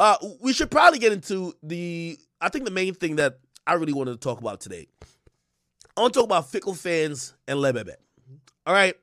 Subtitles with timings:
[0.00, 2.18] Uh, we should probably get into the.
[2.40, 4.88] I think the main thing that I really wanted to talk about today.
[5.94, 7.92] I want to talk about fickle fans and Lebebe.
[8.66, 8.94] All right.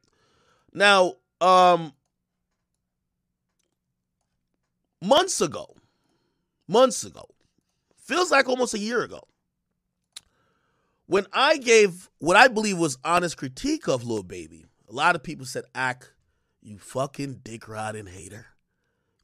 [0.73, 1.93] Now, um,
[5.03, 5.67] months ago,
[6.67, 7.29] months ago,
[7.99, 9.21] feels like almost a year ago,
[11.05, 15.21] when I gave what I believe was honest critique of Lil Baby, a lot of
[15.21, 16.11] people said, Ak,
[16.63, 18.47] you fucking dick riding hater.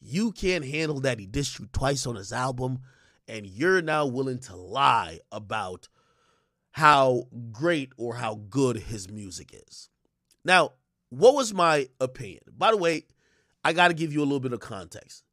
[0.06, 2.80] You can't handle that he dissed you twice on his album,
[3.28, 5.88] and you're now willing to lie about
[6.72, 9.90] how great or how good his music is.
[10.44, 10.74] Now,
[11.10, 12.42] what was my opinion?
[12.58, 13.06] By the way,
[13.64, 15.24] I got to give you a little bit of context.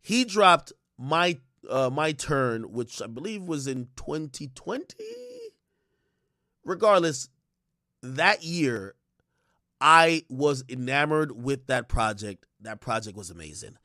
[0.00, 4.84] He dropped my uh, my turn, which I believe was in 2020.
[6.64, 7.28] Regardless,
[8.02, 8.94] that year
[9.80, 12.46] I was enamored with that project.
[12.66, 13.78] That project was amazing.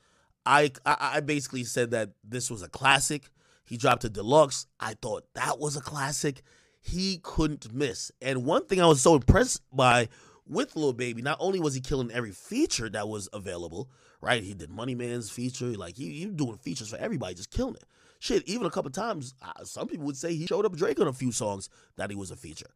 [0.45, 3.30] I, I I basically said that this was a classic.
[3.63, 4.66] He dropped a deluxe.
[4.80, 6.42] I thought that was a classic.
[6.81, 8.11] He couldn't miss.
[8.22, 10.09] And one thing I was so impressed by
[10.47, 14.44] with Lil Baby, not only was he killing every feature that was available, right?
[14.44, 17.86] He did Money Man's feature, like he, he doing features for everybody, just killing it.
[18.19, 21.08] Shit, even a couple times, uh, some people would say he showed up Drake on
[21.08, 22.72] a few songs that he was a feature.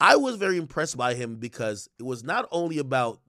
[0.00, 3.20] I was very impressed by him because it was not only about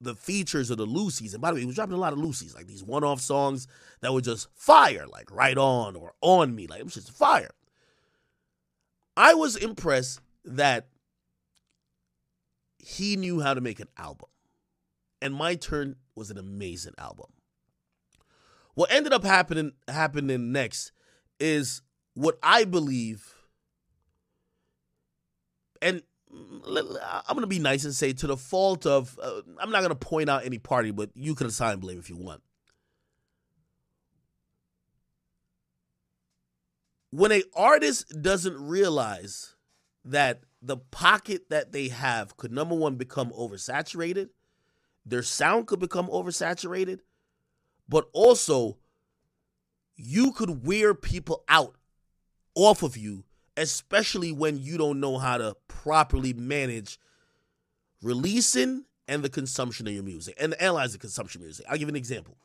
[0.00, 2.18] the features of the loosies, and by the way, he was dropping a lot of
[2.18, 3.66] loosies, like these one-off songs
[4.00, 7.50] that were just fire, like right on or on me, like it was just fire.
[9.16, 10.88] I was impressed that
[12.78, 14.28] he knew how to make an album.
[15.22, 17.26] And My Turn was an amazing album.
[18.74, 20.92] What ended up happening happening next
[21.40, 21.80] is
[22.14, 23.34] what I believe
[25.80, 26.02] and
[26.66, 30.28] I'm gonna be nice and say to the fault of uh, I'm not gonna point
[30.28, 32.42] out any party, but you can assign blame if you want.
[37.10, 39.54] When a artist doesn't realize
[40.04, 44.30] that the pocket that they have could number one become oversaturated,
[45.06, 47.00] their sound could become oversaturated,
[47.88, 48.78] but also
[49.94, 51.76] you could wear people out
[52.56, 53.24] off of you
[53.56, 56.98] especially when you don't know how to properly manage
[58.02, 61.66] releasing and the consumption of your music and analyze the consumption of music.
[61.68, 62.38] I'll give an example.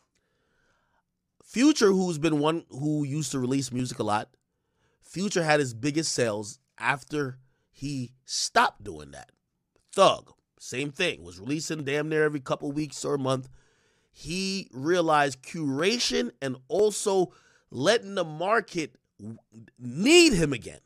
[1.42, 4.30] Future, who's been one who used to release music a lot,
[5.02, 7.38] Future had his biggest sales after
[7.72, 9.32] he stopped doing that.
[9.94, 13.48] Thug, same thing, was releasing damn near every couple weeks or month.
[14.12, 17.32] He realized curation and also
[17.72, 18.96] letting the market
[19.80, 20.82] need him again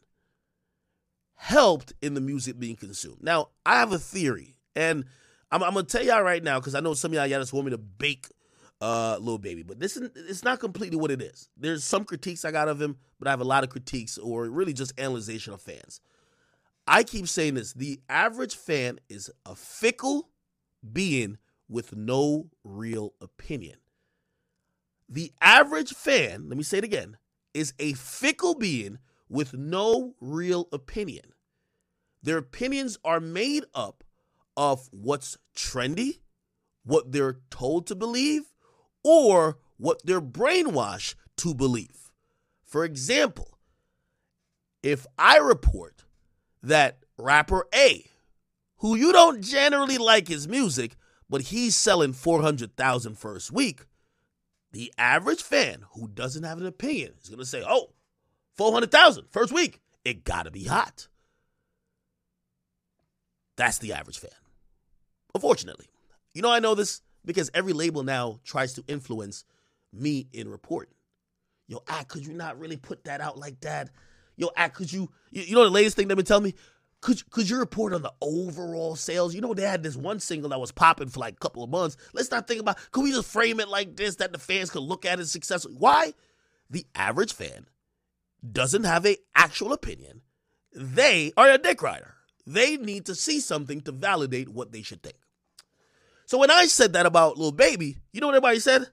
[1.44, 3.22] helped in the music being consumed.
[3.22, 5.04] Now, I have a theory, and
[5.52, 7.52] I'm, I'm gonna tell y'all right now because I know some of y'all, y'all just
[7.52, 8.30] want me to bake
[8.80, 11.50] uh Lil Baby, but this is it's not completely what it is.
[11.58, 14.46] There's some critiques I got of him, but I have a lot of critiques or
[14.46, 16.00] really just analyzation of fans.
[16.88, 20.30] I keep saying this: the average fan is a fickle
[20.94, 23.80] being with no real opinion.
[25.10, 27.18] The average fan, let me say it again,
[27.54, 29.00] is a fickle being
[29.34, 31.34] with no real opinion.
[32.22, 34.04] Their opinions are made up
[34.56, 36.20] of what's trendy,
[36.86, 38.44] what they're told to believe,
[39.04, 42.12] or what they're brainwashed to believe.
[42.64, 43.58] For example,
[44.84, 46.04] if I report
[46.62, 48.06] that rapper A,
[48.78, 50.96] who you don't generally like his music,
[51.28, 53.88] but he's selling 400,000 first week,
[54.72, 57.93] the average fan who doesn't have an opinion is going to say, oh,
[58.58, 59.81] 400,000 first week.
[60.06, 61.08] It got to be hot.
[63.56, 64.31] That's the average fan.
[65.34, 65.88] Unfortunately.
[66.34, 69.46] You know, I know this because every label now tries to influence
[69.92, 70.96] me in reporting.
[71.68, 73.90] Yo, ah, could you not really put that out like that?
[74.36, 76.56] Yo, ah, could you, you know, the latest thing they've been telling me?
[77.02, 79.36] Could, could you report on the overall sales?
[79.36, 81.69] You know, they had this one single that was popping for like a couple of
[81.69, 81.97] months.
[82.13, 84.84] Let's not think about, could we just frame it like this that the fans could
[84.84, 85.75] look at it successfully?
[85.78, 86.13] Why?
[86.69, 87.68] The average fan
[88.51, 90.22] doesn't have a actual opinion.
[90.74, 92.16] They are a dick rider.
[92.45, 95.16] They need to see something to validate what they should think.
[96.25, 98.88] So when I said that about Lil Baby, you know what everybody said?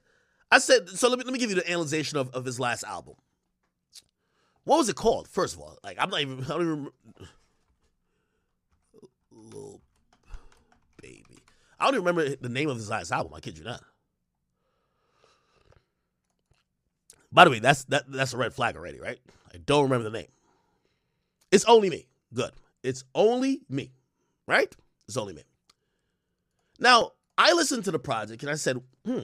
[0.51, 2.83] I said, so let me, let me give you the analysis of, of his last
[2.83, 3.15] album.
[4.63, 5.27] What was it called?
[5.27, 6.89] First of all, like I'm not even I don't even
[9.31, 9.81] Lil
[11.01, 11.43] Baby.
[11.79, 13.33] I don't even remember the name of his last album.
[13.33, 13.81] I kid you not.
[17.31, 19.19] By the way, that's that that's a red flag already, right?
[19.53, 20.31] I don't remember the name.
[21.51, 22.07] It's only me.
[22.33, 22.51] Good.
[22.83, 23.91] It's only me,
[24.47, 24.75] right?
[25.07, 25.43] It's only me.
[26.79, 29.23] Now, I listened to the project and I said, hmm,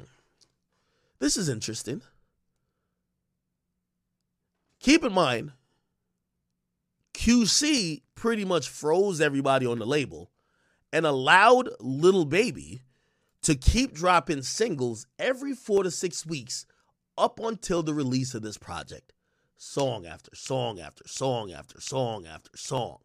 [1.19, 2.01] this is interesting.
[4.79, 5.53] Keep in mind,
[7.13, 10.29] QC pretty much froze everybody on the label
[10.93, 12.81] and allowed Little Baby
[13.41, 16.65] to keep dropping singles every four to six weeks
[17.17, 19.13] up until the release of this project.
[19.57, 22.99] Song after song after song after song after song.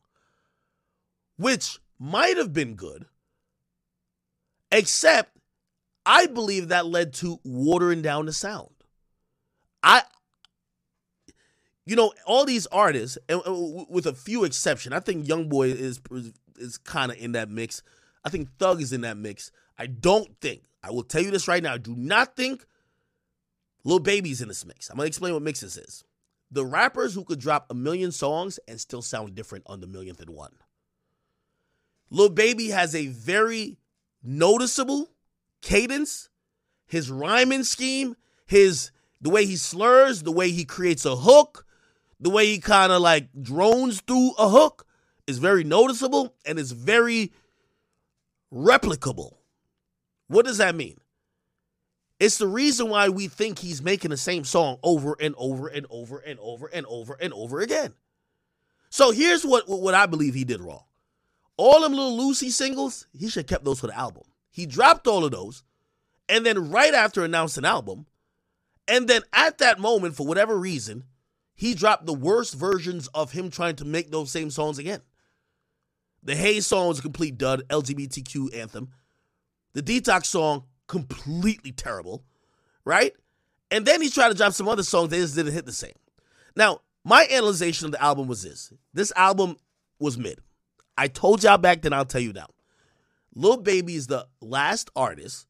[1.36, 3.06] Which might have been good,
[4.70, 5.36] except
[6.04, 8.68] I believe that led to watering down the sound.
[9.82, 10.02] I,
[11.86, 13.54] you know, all these artists, and uh,
[13.88, 16.00] with a few exception, I think YoungBoy is
[16.58, 17.82] is kind of in that mix.
[18.24, 19.50] I think Thug is in that mix.
[19.78, 20.64] I don't think.
[20.82, 21.76] I will tell you this right now.
[21.76, 22.66] Do not think
[23.84, 24.90] Lil Baby's in this mix.
[24.90, 26.04] I'm gonna explain what mixes is.
[26.52, 30.20] The rappers who could drop a million songs and still sound different on the millionth
[30.20, 30.52] and one.
[32.10, 33.78] Lil Baby has a very
[34.22, 35.08] noticeable
[35.62, 36.28] cadence,
[36.86, 38.90] his rhyming scheme, his
[39.20, 41.64] the way he slurs, the way he creates a hook,
[42.20, 44.86] the way he kind of like drones through a hook
[45.26, 47.32] is very noticeable and is very
[48.52, 49.36] replicable.
[50.26, 50.98] What does that mean?
[52.22, 55.84] It's the reason why we think he's making the same song over and over and
[55.90, 57.94] over and over and over and over again.
[58.90, 60.84] So here's what, what I believe he did wrong.
[61.56, 64.22] All them little loosie singles, he should have kept those for the album.
[64.52, 65.64] He dropped all of those,
[66.28, 68.06] and then right after announced an album,
[68.86, 71.02] and then at that moment, for whatever reason,
[71.56, 75.00] he dropped the worst versions of him trying to make those same songs again.
[76.22, 78.90] The Hey song was a complete dud, LGBTQ anthem.
[79.72, 82.22] The Detox song, completely terrible,
[82.84, 83.14] right?
[83.70, 85.94] And then he tried to drop some other songs, they just didn't hit the same.
[86.54, 89.56] Now, my analysis of the album was this this album
[89.98, 90.38] was mid.
[90.98, 92.48] I told y'all back then, I'll tell you now.
[93.34, 95.46] Lil Baby is the last artist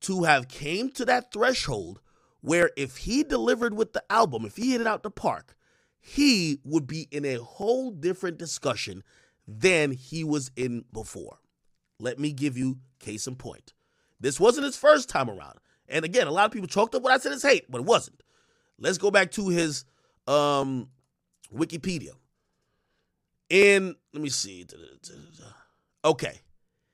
[0.00, 2.00] to have came to that threshold
[2.40, 5.54] where if he delivered with the album, if he hit it out the park,
[6.00, 9.04] he would be in a whole different discussion
[9.46, 11.38] than he was in before.
[12.00, 13.74] Let me give you case in point.
[14.22, 15.58] This wasn't his first time around.
[15.88, 17.84] And again, a lot of people chalked up what I said as hate, but it
[17.84, 18.22] wasn't.
[18.78, 19.84] Let's go back to his
[20.28, 20.88] um,
[21.54, 22.12] Wikipedia.
[23.50, 24.64] And let me see.
[26.04, 26.40] Okay.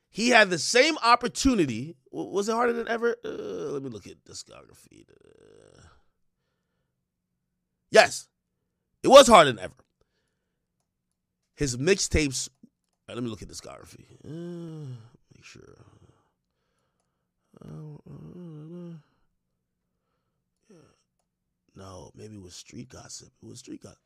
[0.08, 1.96] He had the same opportunity.
[2.10, 3.14] Was it harder than ever?
[3.22, 5.04] Uh, let me look at discography.
[5.10, 5.82] Uh,
[7.90, 8.26] yes,
[9.02, 9.74] it was harder than ever.
[11.54, 12.48] His mixtapes.
[13.06, 14.06] Right, let me look at discography.
[14.24, 14.96] Uh,
[15.34, 15.76] make sure.
[17.64, 18.94] Uh,
[21.74, 23.28] no, maybe it was street gossip.
[23.42, 23.98] It was street gossip.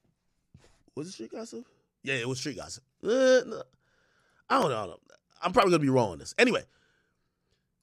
[0.94, 1.64] Was it street gossip?
[2.02, 2.84] Yeah, it was street gossip.
[3.02, 3.08] Uh,
[3.46, 3.62] no.
[4.48, 4.76] I don't know.
[4.76, 5.16] I don't know.
[5.42, 6.34] I'm probably gonna be wrong on this.
[6.38, 6.62] Anyway,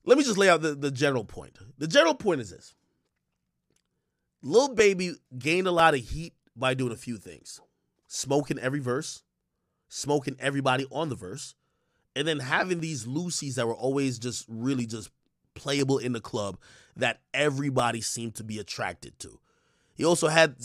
[0.06, 1.58] let me just lay out the, the general point.
[1.78, 2.76] The general point is this.
[4.42, 7.60] Lil Baby gained a lot of heat by doing a few things.
[8.08, 9.24] Smoking every verse,
[9.88, 11.56] smoking everybody on the verse,
[12.16, 15.10] and then having these loosies that were always just really just
[15.56, 16.58] playable in the club
[16.96, 19.40] that everybody seemed to be attracted to.
[19.96, 20.56] He also had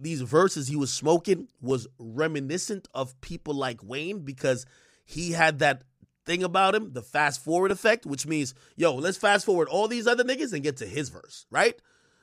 [0.00, 4.66] these verses he was smoking was reminiscent of people like Wayne because
[5.04, 5.82] he had that
[6.26, 10.06] thing about him, the fast forward effect, which means, yo, let's fast forward all these
[10.06, 11.80] other niggas and get to his verse, right?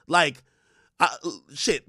[0.07, 0.43] Like,
[0.99, 1.15] I,
[1.53, 1.87] shit,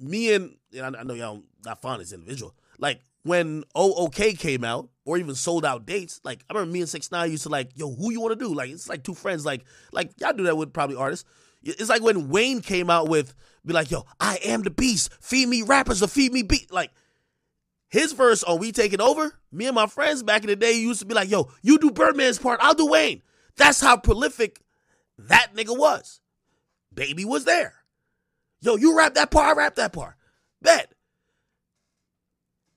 [0.00, 2.54] me and, and I know y'all not fond of this individual.
[2.78, 6.88] Like, when OOK came out, or even sold out dates, like I remember me and
[6.88, 8.52] Six Nine used to like, yo, who you want to do?
[8.52, 11.28] Like, it's like two friends, like, like y'all do that with probably artists.
[11.62, 15.48] It's like when Wayne came out with, be like, yo, I am the beast, feed
[15.48, 16.72] me rappers or feed me beat.
[16.72, 16.90] Like,
[17.88, 21.00] his verse on We Taking Over, me and my friends back in the day used
[21.00, 23.22] to be like, yo, you do Birdman's part, I'll do Wayne.
[23.56, 24.60] That's how prolific
[25.18, 26.20] that nigga was.
[26.92, 27.74] Baby was there.
[28.60, 30.14] Yo, you rap that part, I rap that part.
[30.62, 30.92] Bet.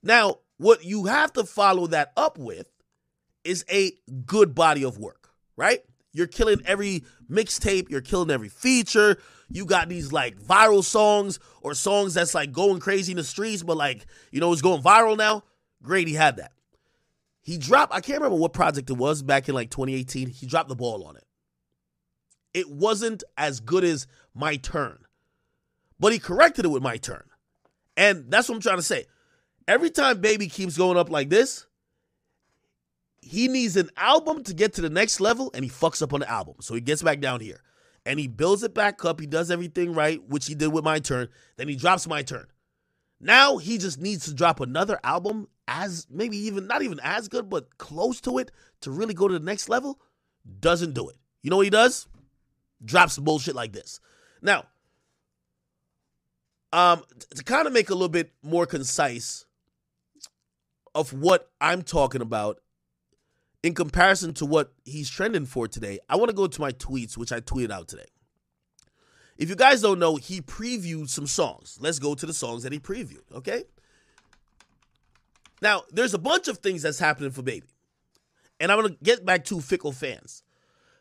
[0.02, 2.68] Now, what you have to follow that up with
[3.44, 3.94] is a
[4.26, 5.82] good body of work, right?
[6.12, 9.18] You're killing every mixtape, you're killing every feature,
[9.50, 13.64] you got these like viral songs or songs that's like going crazy in the streets,
[13.64, 15.44] but like, you know, it's going viral now.
[15.82, 16.52] Great, he had that.
[17.42, 20.30] He dropped, I can't remember what project it was back in like 2018.
[20.30, 21.26] He dropped the ball on it.
[22.54, 25.00] It wasn't as good as My Turn,
[26.00, 27.24] but he corrected it with My Turn.
[27.96, 29.06] And that's what I'm trying to say.
[29.70, 31.68] Every time Baby keeps going up like this,
[33.22, 36.22] he needs an album to get to the next level and he fucks up on
[36.22, 36.56] the album.
[36.60, 37.62] So he gets back down here
[38.04, 39.20] and he builds it back up.
[39.20, 41.28] He does everything right, which he did with My Turn.
[41.58, 42.48] Then he drops My Turn.
[43.20, 47.48] Now he just needs to drop another album as maybe even not even as good,
[47.48, 48.50] but close to it
[48.82, 50.00] to really go to the next level.
[50.62, 51.16] Doesn't do it.
[51.44, 52.08] You know what he does?
[52.84, 54.00] Drops bullshit like this.
[54.42, 54.64] Now,
[56.74, 57.04] Um,
[57.36, 59.46] to kind of make a little bit more concise
[61.00, 62.60] of what I'm talking about
[63.64, 67.16] in comparison to what he's trending for today, I want to go to my tweets,
[67.16, 68.08] which I tweeted out today.
[69.38, 71.78] If you guys don't know, he previewed some songs.
[71.80, 73.64] Let's go to the songs that he previewed, okay?
[75.62, 77.68] Now, there's a bunch of things that's happening for Baby.
[78.60, 80.44] And I'm going to get back to fickle fans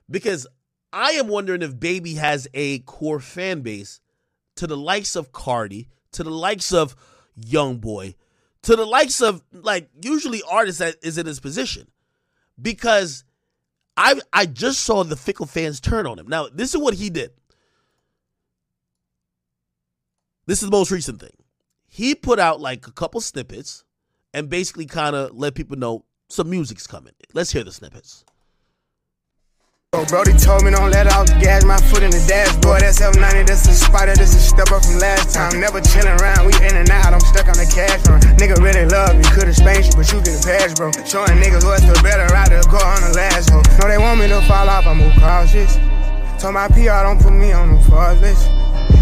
[0.09, 0.47] because
[0.93, 4.01] I am wondering if Baby has a core fan base
[4.55, 6.95] to the likes of Cardi, to the likes of
[7.35, 8.15] Young Boy,
[8.69, 11.89] to the likes of like usually artists that is in his position.
[12.61, 13.25] Because
[13.97, 16.29] I I just saw the fickle fans turn on him.
[16.29, 17.31] Now, this is what he did.
[20.45, 21.33] This is the most recent thing.
[21.87, 23.85] He put out like a couple snippets
[24.35, 27.15] and basically kind of let people know some music's coming.
[27.33, 28.27] Let's hear the snippets.
[29.97, 32.85] Oh, Brody told me don't let off gas, my foot in the dashboard.
[32.85, 35.59] That's F90, that's a spider, that's a step up from last time.
[35.65, 38.21] Never chilling around, we in and out, I'm stuck on the cash run.
[38.37, 40.93] Nigga really love you, could've spanked you, but you get a pass, bro.
[41.09, 43.65] Showing niggas what's the better rider, go on the last hoe.
[43.81, 45.81] No, they want me to fall off, I move cautious.
[46.37, 48.45] Told my PR, don't put me on the fraud list.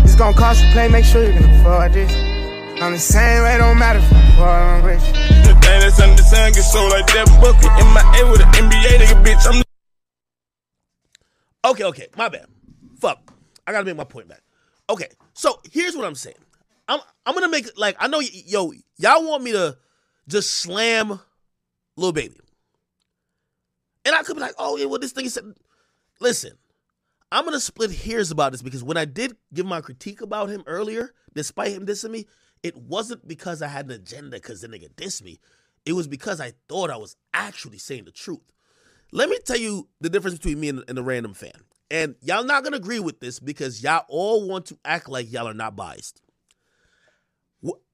[0.07, 2.15] It's gonna cost you play, make sure you can afford this.
[2.79, 5.03] I'm the same way, don't matter if I'm poor or rich.
[5.51, 7.75] The thing that's under the sun get sold like that bucket.
[7.75, 9.66] In my A with an NBA nigga, bitch, I'm
[11.67, 12.47] Okay, okay, my bad.
[13.01, 13.33] Fuck.
[13.67, 14.43] I gotta make my point back.
[14.89, 16.37] Okay, so here's what I'm saying.
[16.87, 19.77] I'm I'm gonna make like I know y- yo y'all want me to
[20.29, 21.19] just slam
[21.97, 22.37] little baby,
[24.05, 25.45] and I could be like, oh yeah, well this thing said.
[26.21, 26.53] Listen,
[27.33, 30.63] I'm gonna split hairs about this because when I did give my critique about him
[30.67, 32.27] earlier, despite him dissing me,
[32.63, 35.41] it wasn't because I had an agenda because the nigga dissed me.
[35.85, 38.41] It was because I thought I was actually saying the truth.
[39.17, 41.65] Let me tell you the difference between me and, and a random fan.
[41.91, 45.49] And y'all not gonna agree with this because y'all all want to act like y'all
[45.49, 46.21] are not biased.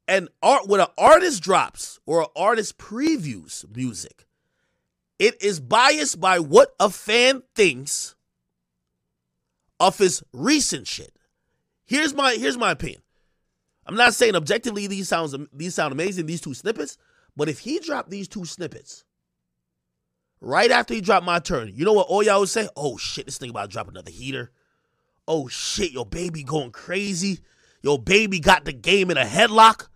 [0.09, 4.27] And art when an artist drops or an artist previews music,
[5.21, 8.17] it is biased by what a fan thinks
[9.79, 11.15] of his recent shit.
[11.85, 13.03] Here's my here's my opinion.
[13.87, 16.99] I'm not saying objectively these sounds these sound amazing these two snippets,
[17.37, 19.05] but if he dropped these two snippets
[20.43, 22.69] right after he dropped my turn, you know what all y'all would say?
[22.77, 24.51] Oh shit, this thing about to drop another heater.
[25.27, 27.39] Oh shit, your baby going crazy.
[27.81, 29.89] Your baby got the game in a headlock.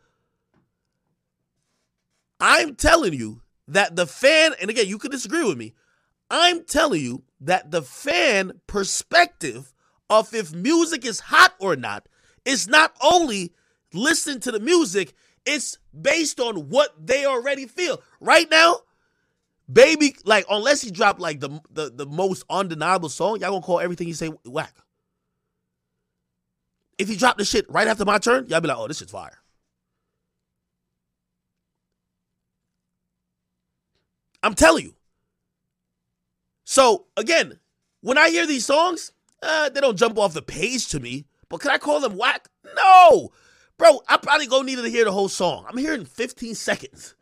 [2.40, 5.74] I'm telling you that the fan, and again, you could disagree with me.
[6.30, 9.72] I'm telling you that the fan perspective
[10.08, 12.08] of if music is hot or not
[12.44, 13.52] is not only
[13.92, 18.02] listening to the music, it's based on what they already feel.
[18.20, 18.80] Right now,
[19.70, 23.80] baby, like unless he dropped like the the, the most undeniable song, y'all gonna call
[23.80, 24.74] everything he say whack.
[26.98, 29.12] If he dropped the shit right after my turn, y'all be like, oh, this shit's
[29.12, 29.38] fire.
[34.42, 34.94] I'm telling you.
[36.64, 37.58] So again,
[38.00, 41.26] when I hear these songs, uh, they don't jump off the page to me.
[41.48, 42.48] But can I call them whack?
[42.76, 43.30] No,
[43.78, 44.00] bro.
[44.08, 45.64] I probably go need to hear the whole song.
[45.68, 47.14] I'm hearing 15 seconds.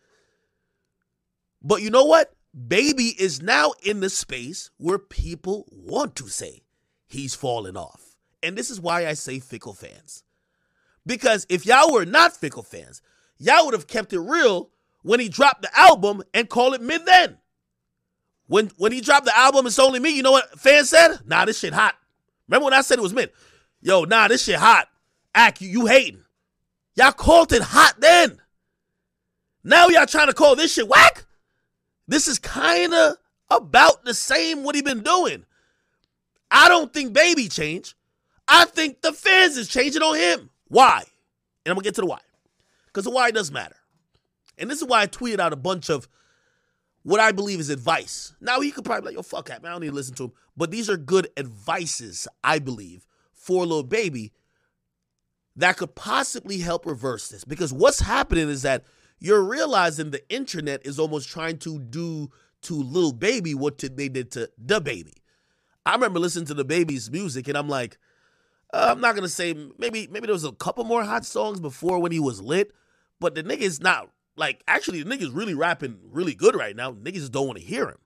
[1.65, 2.35] But you know what?
[2.69, 6.63] Baby is now in the space where people want to say
[7.07, 8.17] he's falling off.
[8.43, 10.23] And this is why I say fickle fans.
[11.07, 13.01] Because if y'all were not fickle fans,
[13.39, 14.71] y'all would have kept it real
[15.03, 17.39] when he dropped the album and call it mid then.
[18.47, 20.15] When when he dropped the album, it's only me.
[20.15, 21.19] You know what fans said?
[21.25, 21.95] Nah, this shit hot.
[22.47, 23.31] Remember when I said it was mid?
[23.81, 24.89] Yo, nah, this shit hot.
[25.35, 26.25] Ak, you, you hating.
[26.95, 28.39] Y'all called it hot then.
[29.65, 31.24] Now y'all trying to call this shit whack?
[32.07, 33.17] This is kind of
[33.51, 35.45] about the same what he been doing.
[36.51, 37.95] I don't think baby changed.
[38.47, 40.51] I think the fans is changing on him.
[40.69, 40.99] Why?
[41.65, 42.21] And I'm gonna get to the why.
[42.87, 43.77] Because the why does matter.
[44.59, 46.09] And this is why I tweeted out a bunch of
[47.03, 48.35] what I believe is advice.
[48.41, 49.71] Now he could probably like, yo, fuck that, man.
[49.71, 50.33] I don't need to listen to him.
[50.57, 54.33] But these are good advices, I believe, for little baby
[55.57, 57.45] that could possibly help reverse this.
[57.45, 58.85] Because what's happening is that
[59.25, 64.31] you're realizing the internet is almost trying to do to little baby what they did
[64.33, 65.15] to DaBaby.
[65.87, 67.97] I remember listening to DaBaby's music and I'm like,
[68.75, 72.01] uh, I'm not gonna say maybe maybe there was a couple more hot songs before
[72.01, 72.73] when he was lit,
[73.19, 76.93] but the nigga's not like actually the nigga's really rapping really good right now.
[76.93, 77.99] Niggas just don't want to hear him.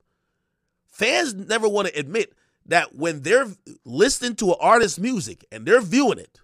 [0.89, 2.33] Fans never want to admit
[2.67, 3.49] that when they're
[3.85, 6.39] listening to an artist's music and they're viewing it,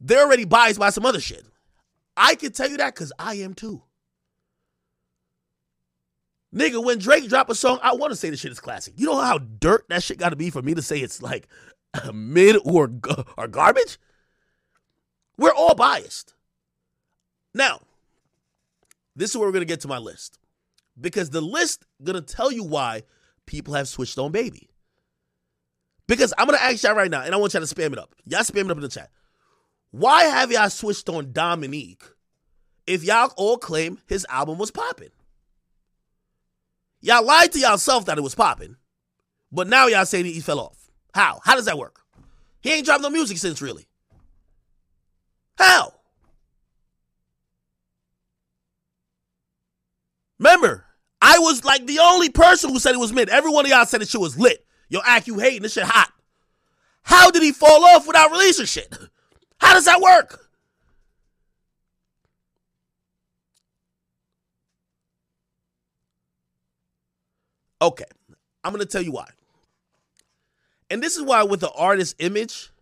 [0.00, 1.44] they're already biased by some other shit.
[2.16, 3.82] I can tell you that because I am too.
[6.54, 8.94] Nigga, when Drake drop a song, I want to say the shit is classic.
[8.96, 11.48] You know how dirt that shit got to be for me to say it's like
[12.14, 12.90] mid or
[13.36, 13.98] or garbage?
[15.36, 16.34] We're all biased.
[17.54, 17.80] Now,
[19.16, 20.38] this is where we're gonna get to my list.
[21.00, 23.02] Because the list gonna tell you why
[23.46, 24.68] people have switched on baby.
[26.06, 28.14] Because I'm gonna ask y'all right now, and I want y'all to spam it up.
[28.26, 29.10] Y'all spam it up in the chat.
[29.96, 32.02] Why have y'all switched on Dominique
[32.84, 35.10] if y'all all claim his album was popping?
[37.00, 38.74] Y'all lied to yourself that it was popping,
[39.52, 40.90] but now y'all saying he fell off.
[41.14, 41.40] How?
[41.44, 42.00] How does that work?
[42.60, 43.86] He ain't dropped no music since really.
[45.58, 45.94] How?
[50.40, 50.86] Remember,
[51.22, 53.28] I was like the only person who said it was mid.
[53.28, 54.66] Every one of y'all said the shit was lit.
[54.88, 56.10] Yo, Ak you hating this shit hot.
[57.04, 58.92] How did he fall off without releasing shit?
[59.64, 60.46] How does that work?
[67.80, 68.04] Okay,
[68.62, 69.30] I'm gonna tell you why.
[70.90, 72.72] And this is why with the artist image,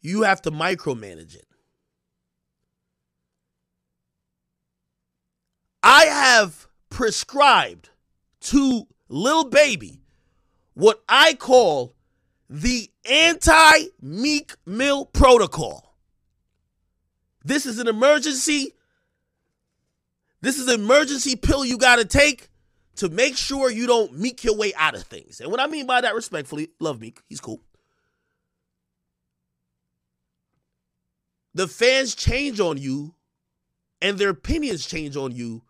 [0.00, 1.48] you have to micromanage it.
[5.82, 7.90] I have prescribed
[8.42, 10.00] to Lil Baby
[10.74, 11.95] what I call
[12.48, 15.96] the anti Meek Mill protocol.
[17.44, 18.72] This is an emergency.
[20.40, 22.48] This is an emergency pill you got to take
[22.96, 25.40] to make sure you don't meek your way out of things.
[25.40, 27.20] And what I mean by that, respectfully, love Meek.
[27.28, 27.60] He's cool.
[31.54, 33.14] The fans change on you
[34.02, 35.62] and their opinions change on you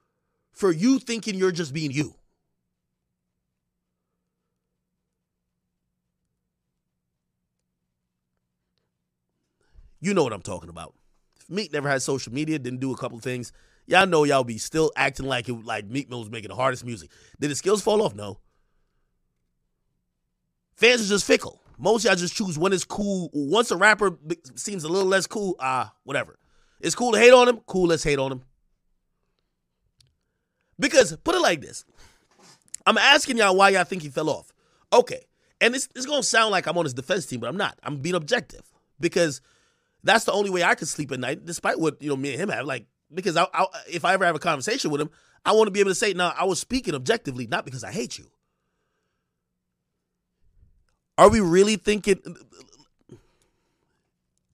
[0.52, 2.14] for you thinking you're just being you.
[10.06, 10.94] You know what I'm talking about.
[11.48, 13.50] Meek never had social media, didn't do a couple things.
[13.86, 16.84] Y'all know y'all be still acting like it like Meek Mill was making the hardest
[16.84, 17.10] music.
[17.40, 18.14] Did his skills fall off?
[18.14, 18.38] No.
[20.76, 21.60] Fans are just fickle.
[21.76, 23.30] Most y'all just choose when it's cool.
[23.32, 24.16] Once a rapper
[24.54, 26.38] seems a little less cool, ah, uh, whatever.
[26.78, 27.58] It's cool to hate on him.
[27.66, 28.42] Cool, let's hate on him.
[30.78, 31.84] Because put it like this.
[32.86, 34.52] I'm asking y'all why y'all think he fell off.
[34.92, 35.25] Okay.
[35.60, 37.76] And it's, it's gonna sound like I'm on his defense team, but I'm not.
[37.82, 38.62] I'm being objective.
[39.00, 39.40] Because
[40.06, 42.40] that's the only way I can sleep at night, despite what you know me and
[42.40, 42.66] him have.
[42.66, 45.10] Like because I, I, if I ever have a conversation with him,
[45.45, 47.92] I want to be able to say, "No, I was speaking objectively, not because I
[47.92, 48.30] hate you."
[51.19, 52.21] Are we really thinking?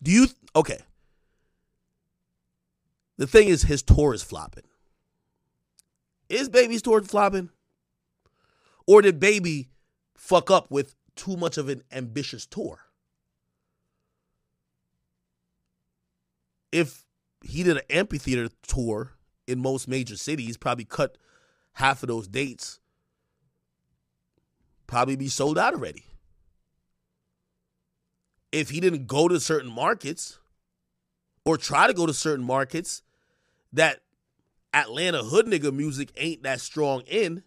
[0.02, 0.80] Do you okay?
[3.18, 4.64] The thing is, his tour is flopping.
[6.28, 7.50] Is Baby's tour flopping,
[8.86, 9.68] or did Baby
[10.16, 12.80] fuck up with too much of an ambitious tour?
[16.72, 17.04] If
[17.42, 19.12] he did an amphitheater tour
[19.46, 21.18] in most major cities, probably cut
[21.74, 22.80] half of those dates,
[24.86, 26.04] probably be sold out already.
[28.50, 30.38] If he didn't go to certain markets
[31.44, 33.02] or try to go to certain markets
[33.72, 34.00] that
[34.74, 37.42] Atlanta hood nigga music ain't that strong in,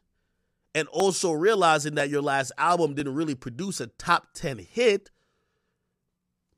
[0.74, 5.10] and also realizing that your last album didn't really produce a top 10 hit,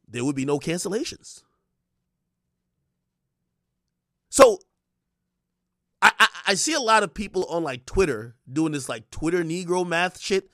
[0.07, 1.43] there would be no cancellations.
[4.37, 4.59] So
[5.99, 9.43] I, I, I see a lot of people on like Twitter doing this like Twitter
[9.43, 10.51] Negro math shit.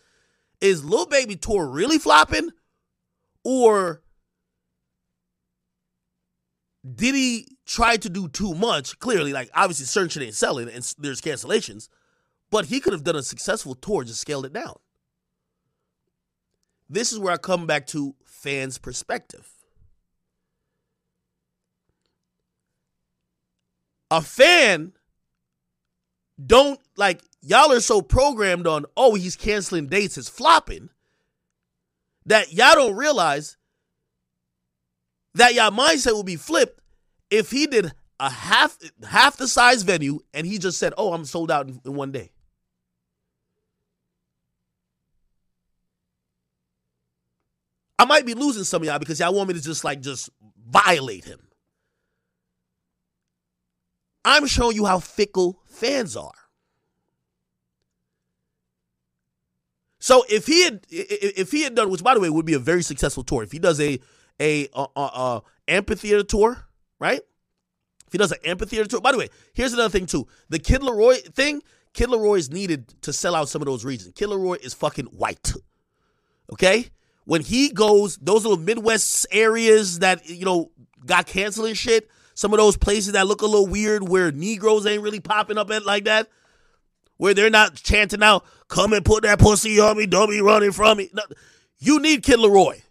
[0.62, 2.52] Is Lil Baby tour really flopping?
[3.44, 4.02] Or
[6.96, 8.98] did he try to do too much?
[9.00, 11.90] Clearly, like obviously certain shit ain't selling and there's cancellations,
[12.52, 14.78] but he could have done a successful tour, just scaled it down.
[16.90, 19.53] This is where I come back to fans' perspective.
[24.14, 24.94] A fan
[26.46, 30.88] don't like y'all are so programmed on oh he's canceling dates it's flopping
[32.28, 33.58] that y'all don't realize
[35.34, 36.80] that y'all mindset will be flipped
[37.32, 41.26] if he did a half half the size venue and he just said oh i'm
[41.26, 42.30] sold out in, in one day.
[47.98, 50.30] I might be losing some of y'all because y'all want me to just like just
[50.68, 51.40] violate him
[54.26, 56.32] I'm showing you how fickle fans are.
[60.00, 62.60] So if he had if he had done, which by the way would be a
[62.60, 64.00] very successful tour, if he does a
[64.40, 66.68] a, a, a amphitheater tour,
[67.00, 67.22] right?
[68.06, 70.82] If he does an amphitheater tour, by the way, here's another thing too: the Kid
[70.82, 71.62] LAROI thing.
[71.94, 74.12] Kid LAROI is needed to sell out some of those regions.
[74.14, 75.54] Kid LAROI is fucking white.
[76.52, 76.90] Okay,
[77.24, 80.72] when he goes, those little Midwest areas that you know
[81.06, 84.86] got canceled and shit some of those places that look a little weird where Negroes
[84.86, 86.30] ain't really popping up at like that,
[87.18, 90.72] where they're not chanting out, come and put that pussy on me, don't be running
[90.72, 91.10] from me.
[91.14, 91.24] No,
[91.80, 92.82] you need Kid LAROI.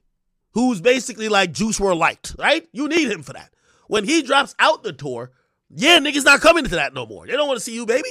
[0.53, 2.69] who's basically like Juice WRLD liked, right?
[2.73, 3.51] You need him for that.
[3.89, 5.31] When he drops out the tour,
[5.71, 7.27] yeah, niggas not coming to that no more.
[7.27, 8.09] They don't want to see you, baby.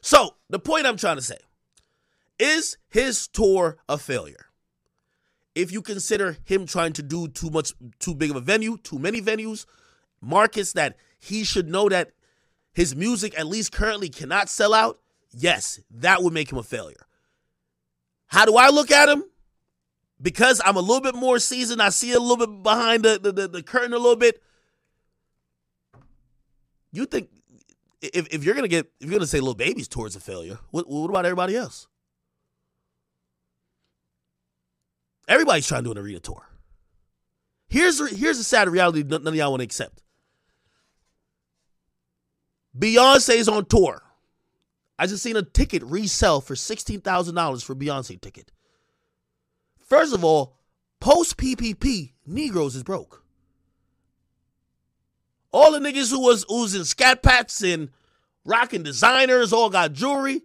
[0.00, 1.36] So, the point I'm trying to say
[2.40, 4.46] is his tour a failure?
[5.54, 8.98] If you consider him trying to do too much, too big of a venue, too
[8.98, 9.66] many venues,
[10.20, 12.12] markets that he should know that
[12.72, 15.00] his music, at least currently, cannot sell out,
[15.32, 17.06] yes, that would make him a failure.
[18.28, 19.24] How do I look at him?
[20.22, 23.32] Because I'm a little bit more seasoned, I see a little bit behind the, the,
[23.32, 24.40] the, the curtain a little bit.
[26.92, 27.28] You think
[28.00, 30.88] if, if you're gonna get if you're gonna say little Baby's towards a failure, what,
[30.88, 31.86] what about everybody else?
[35.30, 36.44] Everybody's trying to do an arena tour.
[37.68, 40.02] Here's here's a sad reality none of y'all want to accept.
[42.76, 44.02] Beyonce's on tour.
[44.98, 48.50] I just seen a ticket resell for sixteen thousand dollars for Beyonce ticket.
[49.86, 50.56] First of all,
[50.98, 53.24] post PPP, Negroes is broke.
[55.52, 57.90] All the niggas who was oozing Scat Packs and
[58.44, 60.42] rocking designers, all got jewelry.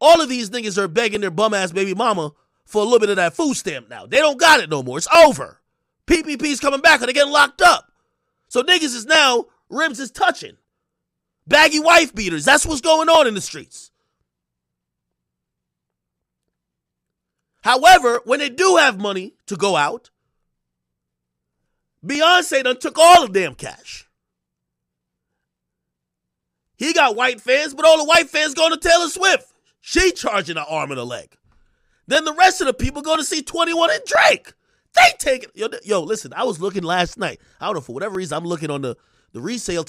[0.00, 2.32] All of these niggas are begging their bum ass baby mama
[2.70, 4.06] for a little bit of that food stamp now.
[4.06, 4.96] They don't got it no more.
[4.96, 5.60] It's over.
[6.06, 7.90] PPP's coming back or they getting locked up.
[8.48, 10.56] So niggas is now, ribs is touching.
[11.46, 12.44] Baggy wife beaters.
[12.44, 13.90] That's what's going on in the streets.
[17.62, 20.10] However, when they do have money to go out,
[22.06, 24.08] Beyonce done took all the damn cash.
[26.76, 29.52] He got white fans, but all the white fans going to Taylor Swift.
[29.80, 31.36] She charging an arm and a leg.
[32.10, 34.52] Then the rest of the people go to see 21 and Drake.
[34.96, 35.52] They take it.
[35.54, 37.40] Yo, yo, listen, I was looking last night.
[37.60, 38.96] I don't know, for whatever reason, I'm looking on the,
[39.32, 39.84] the resale.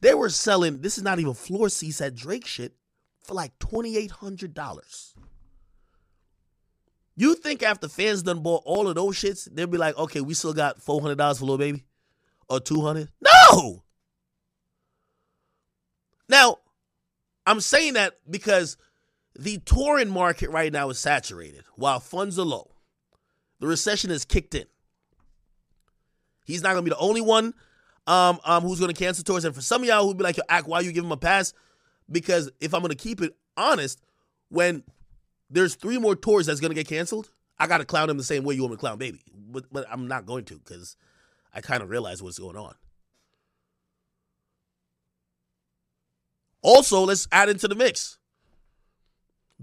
[0.00, 2.74] They were selling, this is not even floor seats at Drake shit,
[3.22, 5.14] for like $2,800.
[7.14, 10.34] You think after fans done bought all of those shits, they'll be like, okay, we
[10.34, 11.84] still got $400 for Little Baby?
[12.48, 13.84] Or 200 No!
[16.28, 16.56] Now,
[17.46, 18.76] I'm saying that because
[19.38, 22.70] the touring market right now is saturated while funds are low.
[23.60, 24.64] The recession has kicked in.
[26.44, 27.54] He's not going to be the only one
[28.06, 29.44] um, um, who's going to cancel tours.
[29.44, 31.52] And for some of y'all who'd be like, Ak, why you give him a pass?
[32.10, 34.00] Because if I'm going to keep it honest,
[34.48, 34.82] when
[35.48, 38.24] there's three more tours that's going to get canceled, I got to clown him the
[38.24, 39.20] same way you want me to clown Baby.
[39.32, 40.96] But, but I'm not going to because
[41.54, 42.74] I kind of realize what's going on.
[46.62, 48.18] Also, let's add into the mix.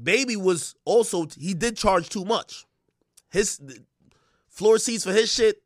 [0.01, 2.65] Baby was also he did charge too much.
[3.29, 3.59] His
[4.47, 5.61] floor seats for his shit,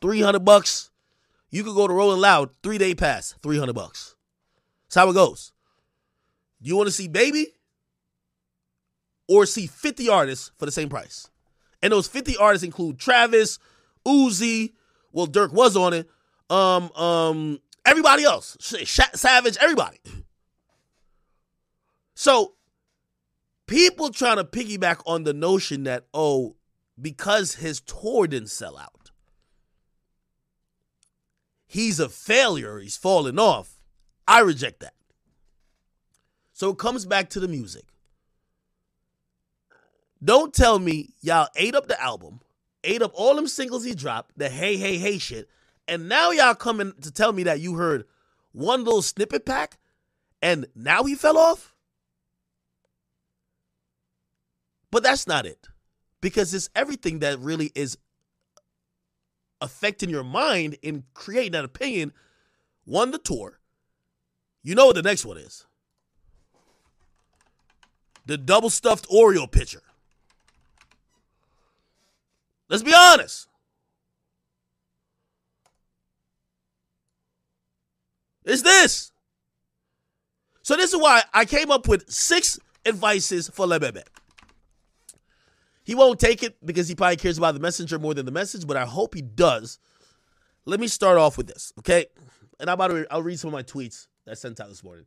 [0.00, 0.90] three hundred bucks.
[1.50, 4.14] You could go to Rolling Loud three day pass, three hundred bucks.
[4.88, 5.52] That's how it goes.
[6.62, 7.48] Do you want to see Baby
[9.28, 11.28] or see fifty artists for the same price?
[11.82, 13.58] And those fifty artists include Travis,
[14.06, 14.72] Uzi.
[15.12, 16.08] Well, Durk was on it.
[16.48, 19.98] Um, um, everybody else, Savage, everybody.
[22.18, 22.55] So
[23.66, 26.56] people trying to piggyback on the notion that, oh,
[27.00, 29.10] because his tour didn't sell out,
[31.66, 33.80] he's a failure, he's falling off.
[34.26, 34.94] I reject that.
[36.52, 37.84] So it comes back to the music.
[40.24, 42.40] Don't tell me y'all ate up the album,
[42.82, 45.48] ate up all them singles he dropped, the hey, hey, hey shit,
[45.86, 48.06] and now y'all coming to tell me that you heard
[48.52, 49.78] one little snippet pack
[50.40, 51.75] and now he fell off?
[54.90, 55.68] But that's not it.
[56.20, 57.98] Because it's everything that really is
[59.60, 62.12] affecting your mind in creating that opinion.
[62.84, 63.58] One, the tour.
[64.62, 65.64] You know what the next one is
[68.26, 69.82] the double stuffed Oreo pitcher.
[72.68, 73.46] Let's be honest.
[78.44, 79.12] It's this.
[80.62, 84.02] So this is why I came up with six advices for Lebebe.
[85.86, 88.66] He won't take it because he probably cares about the messenger more than the message,
[88.66, 89.78] but I hope he does.
[90.64, 92.06] Let me start off with this, okay?
[92.58, 94.82] And I'm about to I'll read some of my tweets that I sent out this
[94.82, 95.04] morning.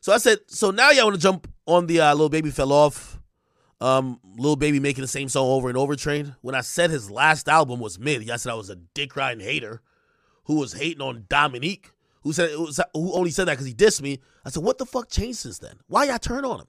[0.00, 2.72] So I said, so now y'all want to jump on the uh, Lil Baby fell
[2.72, 3.20] off,
[3.82, 6.34] um, Lil Baby making the same song over and over train.
[6.40, 9.44] When I said his last album was mid, y'all said I was a dick riding
[9.44, 9.82] hater
[10.44, 11.90] who was hating on Dominique,
[12.22, 14.20] who said it was, who only said that because he dissed me.
[14.42, 15.80] I said, what the fuck changed since then?
[15.86, 16.66] Why y'all turn on him?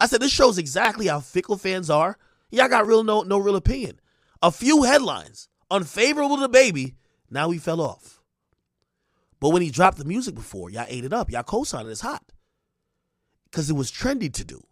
[0.00, 2.16] I said this shows exactly how fickle fans are.
[2.50, 4.00] Y'all got real no no real opinion.
[4.42, 6.96] A few headlines unfavorable to baby.
[7.30, 8.20] Now he fell off.
[9.38, 11.30] But when he dropped the music before, y'all ate it up.
[11.30, 11.92] Y'all co-signed it.
[11.92, 12.32] It's hot.
[13.44, 14.62] Because it was trendy to do.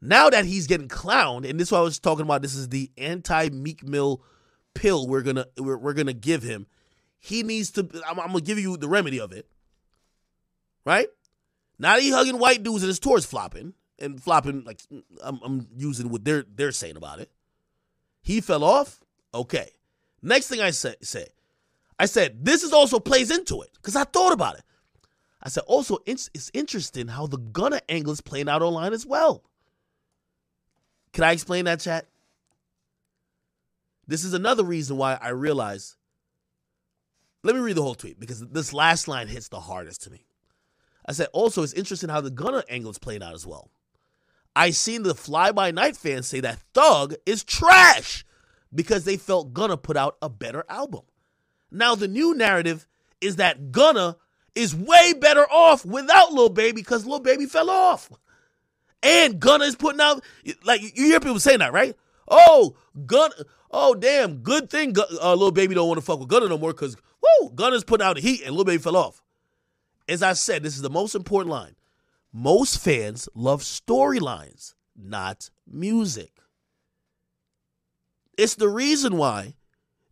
[0.00, 2.68] Now that he's getting clowned, and this is what I was talking about, this is
[2.68, 4.22] the anti Meek Mill
[4.74, 6.66] pill we're gonna we're, we're gonna give him.
[7.18, 7.88] He needs to.
[8.08, 9.46] I'm, I'm, gonna give you the remedy of it.
[10.84, 11.06] Right
[11.78, 14.64] now, he hugging white dudes and his tour's flopping and flopping.
[14.64, 14.80] Like
[15.22, 17.30] I'm, I'm using what they're they're saying about it.
[18.22, 19.00] He fell off.
[19.34, 19.70] Okay.
[20.22, 21.26] Next thing I say, say
[21.98, 24.64] I said this is also plays into it because I thought about it.
[25.42, 29.04] I said also it's, it's interesting how the Gunna angle is playing out online as
[29.04, 29.42] well.
[31.12, 32.06] Can I explain that, chat?
[34.06, 35.96] This is another reason why I realize.
[37.44, 40.24] Let me read the whole tweet because this last line hits the hardest to me.
[41.06, 43.70] I said, also, it's interesting how the Gunna angle is playing out as well.
[44.54, 48.24] I seen the Fly By Night fans say that Thug is trash
[48.74, 51.02] because they felt Gunna put out a better album.
[51.70, 52.86] Now, the new narrative
[53.20, 54.16] is that Gunna
[54.54, 58.10] is way better off without Lil Baby because Lil Baby fell off.
[59.02, 60.22] And Gunna is putting out
[60.64, 61.96] like you hear people saying that, right?
[62.28, 63.34] Oh, Gunna.
[63.70, 64.38] Oh, damn.
[64.38, 67.50] Good thing uh, Lil Baby don't want to fuck with Gunna no more because woo,
[67.50, 69.22] Gunna's putting out the heat and Lil Baby fell off.
[70.08, 71.74] As I said, this is the most important line.
[72.32, 76.40] Most fans love storylines, not music.
[78.38, 79.54] It's the reason why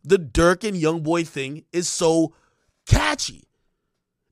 [0.03, 2.33] the Durk and Youngboy thing is so
[2.85, 3.47] catchy.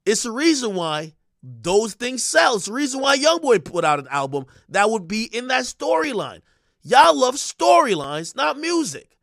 [0.06, 2.56] It's the reason why those things sell.
[2.56, 6.41] It's the reason why Youngboy put out an album that would be in that storyline.
[6.84, 9.17] Y'all love storylines, not music.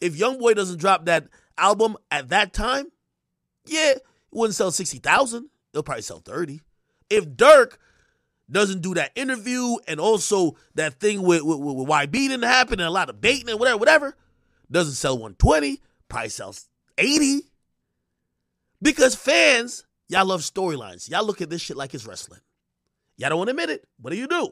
[0.00, 2.86] If Youngboy doesn't drop that album at that time,
[3.64, 5.48] yeah, it wouldn't sell 60,000.
[5.72, 6.60] It'll probably sell 30.
[7.08, 7.76] If Durk
[8.50, 12.88] doesn't do that interview and also that thing with, with, with YB didn't happen and
[12.88, 14.16] a lot of baiting and whatever, whatever,
[14.70, 17.42] doesn't sell 120, probably sells 80.
[18.80, 21.08] Because fans Y'all love storylines.
[21.08, 22.40] Y'all look at this shit like it's wrestling.
[23.16, 23.88] Y'all don't want to admit it.
[23.98, 24.50] What do you do?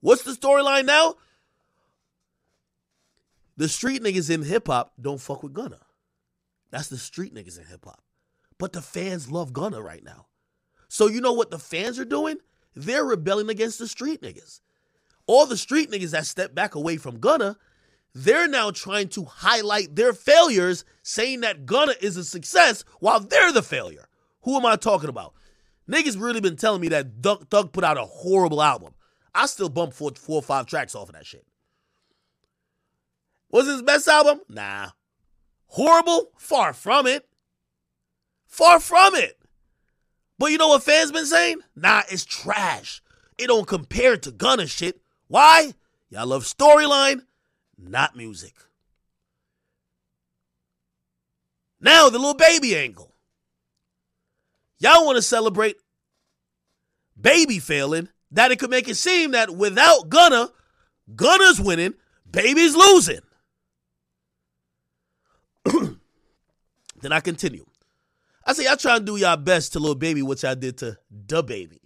[0.00, 1.14] What's the storyline now?
[3.56, 5.78] The street niggas in hip hop don't fuck with Gunna.
[6.72, 8.02] That's the street niggas in hip hop.
[8.58, 10.26] But the fans love Gunna right now.
[10.88, 12.38] So you know what the fans are doing?
[12.74, 14.60] They're rebelling against the street niggas.
[15.26, 17.56] All the street niggas that step back away from Gunna,
[18.14, 23.52] they're now trying to highlight their failures, saying that Gunna is a success while they're
[23.52, 24.06] the failure.
[24.42, 25.34] Who am I talking about?
[25.88, 28.94] Niggas really been telling me that Thug, Thug put out a horrible album.
[29.34, 31.44] I still bump four, four or five tracks off of that shit.
[33.50, 34.40] Was his best album?
[34.48, 34.90] Nah.
[35.66, 36.32] Horrible?
[36.36, 37.28] Far from it.
[38.46, 39.38] Far from it.
[40.42, 41.58] But you know what fans been saying?
[41.76, 43.00] Nah, it's trash.
[43.38, 45.00] It don't compare to Gunna shit.
[45.28, 45.72] Why?
[46.10, 47.20] Y'all love storyline,
[47.78, 48.52] not music.
[51.80, 53.14] Now the little Baby angle.
[54.80, 55.76] Y'all want to celebrate
[57.16, 60.50] baby failing, that it could make it seem that without Gunna,
[61.14, 61.94] Gunna's winning,
[62.28, 63.20] baby's losing.
[67.00, 67.64] then I continue.
[68.44, 70.98] I say, y'all trying to do y'all best to Lil Baby, which I did to
[71.26, 71.78] DaBaby.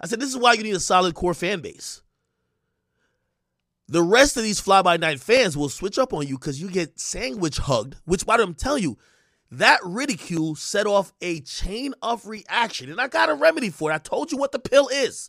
[0.00, 2.02] I said, this is why you need a solid core fan base.
[3.88, 6.70] The rest of these fly by night fans will switch up on you because you
[6.70, 8.96] get sandwich hugged, which, why I'm telling you,
[9.50, 12.90] that ridicule set off a chain of reaction.
[12.90, 13.94] And I got a remedy for it.
[13.94, 15.28] I told you what the pill is.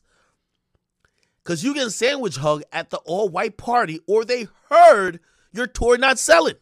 [1.43, 5.19] Because you get a sandwich hug at the all white party, or they heard
[5.51, 6.55] your tour not selling.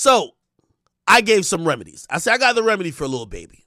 [0.00, 0.30] So
[1.06, 2.06] I gave some remedies.
[2.08, 3.66] I said, I got the remedy for a little Baby.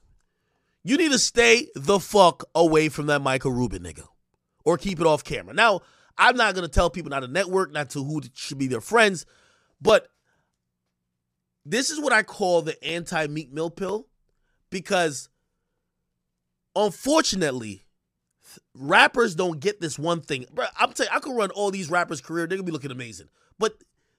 [0.82, 4.08] You need to stay the fuck away from that Michael Rubin nigga
[4.64, 5.54] or keep it off camera.
[5.54, 5.82] Now,
[6.18, 8.80] I'm not going to tell people not to network, not to who should be their
[8.80, 9.26] friends.
[9.80, 10.08] But
[11.64, 14.08] this is what I call the anti Meek Mill pill
[14.70, 15.28] because
[16.74, 17.84] unfortunately,
[18.74, 20.46] rappers don't get this one thing.
[20.52, 22.90] Bro, I'm telling you, I could run all these rappers' career, they're gonna be looking
[22.90, 23.28] amazing.
[23.56, 23.74] But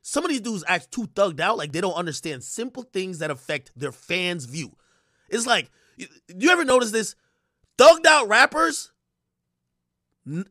[0.08, 3.32] some of these dudes act too thugged out, like they don't understand simple things that
[3.32, 4.76] affect their fans' view.
[5.30, 7.16] It's like, you ever notice this?
[7.80, 8.92] Thugged out rappers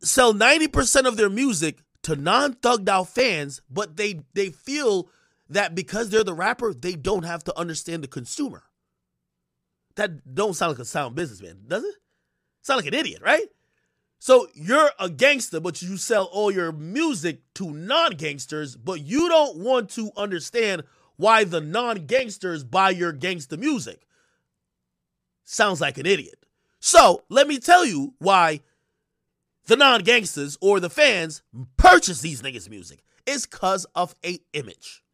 [0.02, 5.08] sell 90% of their music to non-thugged out fans, but they they feel
[5.48, 8.64] that because they're the rapper, they don't have to understand the consumer.
[9.94, 11.94] That don't sound like a sound businessman, does it?
[12.62, 13.46] Sound like an idiot, right?
[14.24, 19.28] So you're a gangster, but you sell all your music to non gangsters, but you
[19.28, 20.84] don't want to understand
[21.16, 24.06] why the non gangsters buy your gangster music.
[25.44, 26.36] Sounds like an idiot.
[26.80, 28.62] So let me tell you why
[29.66, 31.42] the non gangsters or the fans
[31.76, 33.04] purchase these niggas' music.
[33.26, 35.04] It's because of a image.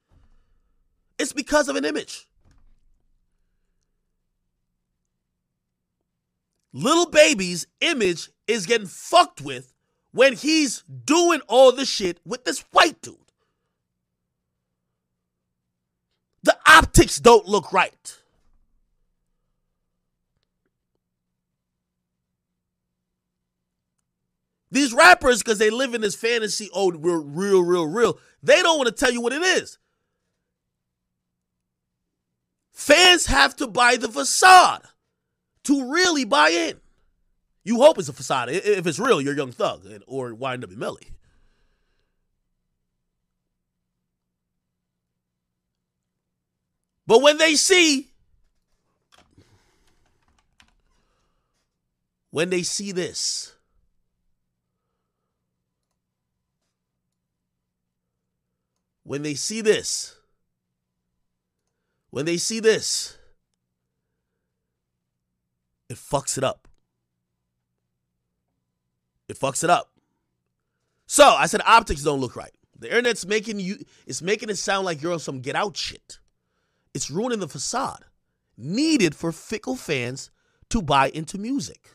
[1.18, 2.28] It's because of an image.
[6.72, 9.72] Little Baby's image is getting fucked with
[10.12, 13.16] when he's doing all the shit with this white dude.
[16.42, 18.16] The optics don't look right.
[24.72, 28.78] These rappers, because they live in this fantasy, oh, we're real, real, real, they don't
[28.78, 29.78] want to tell you what it is.
[32.72, 34.82] Fans have to buy the facade
[35.64, 36.79] to really buy in.
[37.62, 38.48] You hope it's a facade.
[38.50, 41.08] If it's real, you're Young Thug or YNW Melly.
[47.06, 48.08] But when they see,
[52.30, 53.52] when they see this,
[59.02, 60.14] when they see this,
[62.10, 63.18] when they see this,
[65.88, 66.59] it fucks it up.
[69.30, 69.92] It fucks it up.
[71.06, 72.52] So I said optics don't look right.
[72.78, 76.18] The internet's making you it's making it sound like you're on some get out shit.
[76.94, 78.04] It's ruining the facade
[78.56, 80.30] needed for fickle fans
[80.68, 81.90] to buy into music.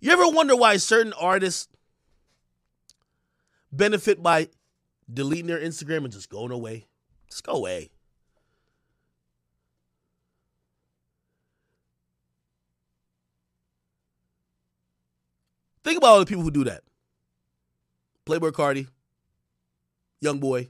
[0.00, 1.68] You ever wonder why certain artists
[3.72, 4.48] benefit by
[5.12, 6.86] deleting their Instagram and just going away.
[7.28, 7.90] Just go away.
[15.88, 16.82] Think about all the people who do that.
[18.26, 18.86] Playboi Carti,
[20.20, 20.68] Young Boy.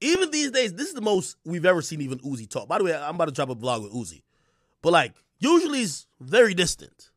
[0.00, 2.66] Even these days, this is the most we've ever seen even Uzi talk.
[2.66, 4.22] By the way, I'm about to drop a vlog with Uzi.
[4.82, 7.12] But like, usually he's very distant.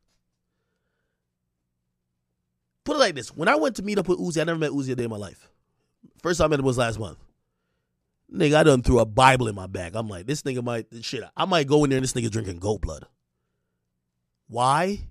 [2.84, 4.70] Put it like this: When I went to meet up with Uzi, I never met
[4.70, 5.50] Uzi a day in my life.
[6.22, 7.18] First time I met him was last month.
[8.32, 9.96] Nigga, I done threw a Bible in my bag.
[9.96, 11.24] I'm like, this nigga might shit.
[11.36, 13.06] I might go in there and this nigga drinking goat blood.
[14.48, 15.06] Why?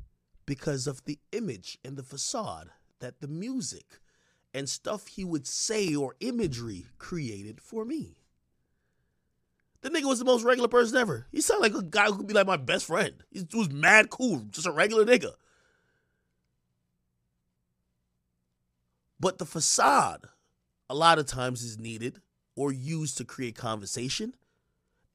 [0.45, 2.69] Because of the image and the facade
[2.99, 3.99] that the music
[4.53, 8.17] and stuff he would say or imagery created for me.
[9.81, 11.27] The nigga was the most regular person ever.
[11.31, 13.15] He sounded like a guy who could be like my best friend.
[13.31, 15.33] He was mad cool, just a regular nigga.
[19.19, 20.25] But the facade,
[20.89, 22.21] a lot of times, is needed
[22.55, 24.35] or used to create conversation.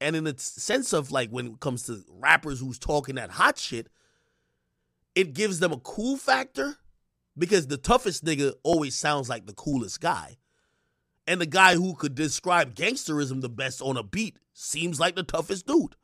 [0.00, 3.58] And in the sense of like when it comes to rappers who's talking that hot
[3.58, 3.88] shit,
[5.18, 6.76] it gives them a cool factor
[7.36, 10.36] because the toughest nigga always sounds like the coolest guy.
[11.26, 15.24] And the guy who could describe gangsterism the best on a beat seems like the
[15.24, 15.96] toughest dude.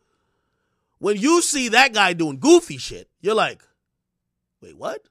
[0.99, 3.63] When you see that guy doing goofy shit, you're like,
[4.61, 5.07] wait, what?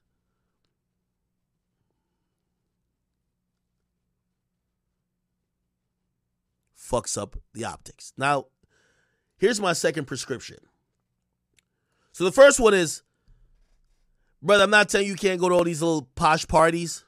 [6.78, 8.12] fucks up the optics.
[8.18, 8.48] Now,
[9.38, 10.58] here's my second prescription.
[12.12, 13.02] So the first one is,
[14.44, 17.04] brother, I'm not telling you you can't go to all these little posh parties.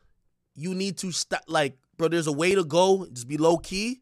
[0.54, 1.42] You need to stop.
[1.46, 3.06] Like, bro, there's a way to go.
[3.12, 4.00] Just be low key.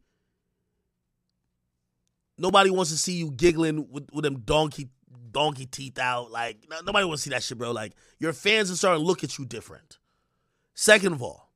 [2.38, 4.88] Nobody wants to see you giggling with, with them donkey
[5.30, 6.30] donkey teeth out.
[6.30, 7.72] Like, nobody wants to see that shit, bro.
[7.72, 9.98] Like, your fans are starting to look at you different.
[10.74, 11.50] Second of all,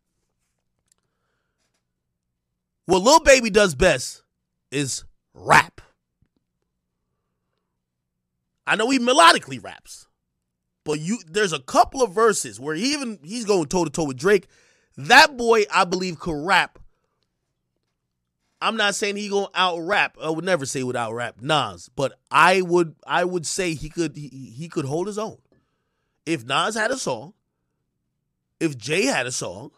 [2.86, 4.22] what Lil Baby does best
[4.70, 5.80] is rap.
[8.66, 10.06] I know he melodically raps,
[10.88, 14.05] but you there's a couple of verses where he even he's going toe to toe
[14.05, 14.48] with Drake.
[14.96, 16.79] That boy, I believe, could rap.
[18.62, 20.16] I'm not saying he gonna out rap.
[20.18, 24.16] I would never say without rap Nas, but I would I would say he could
[24.16, 25.37] he, he could hold his own.
[26.24, 27.35] If Nas had a song,
[28.59, 29.72] if Jay had a song,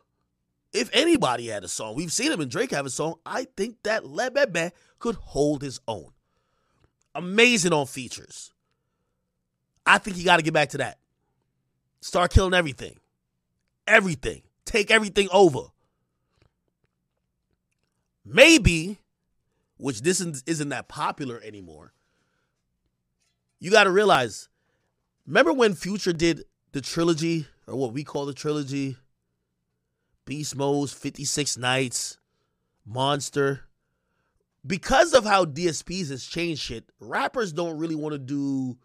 [0.73, 3.16] if anybody had a song, we've seen him and Drake have a song.
[3.27, 4.70] I think that Lil Baby
[5.01, 6.12] could hold his own.
[7.16, 8.53] Amazing on features.
[9.85, 10.99] I think you got to get back to that.
[12.00, 12.98] Start killing everything.
[13.86, 14.42] Everything.
[14.64, 15.68] Take everything over.
[18.24, 18.98] Maybe,
[19.76, 21.92] which this isn't, that popular anymore,
[23.59, 24.48] you got to realize
[25.26, 28.96] remember when Future did the trilogy, or what we call the trilogy?
[30.24, 32.18] Beast Modes, 56 Nights,
[32.86, 33.62] Monster.
[34.66, 38.78] Because of how DSPs has changed shit, rappers don't really want to do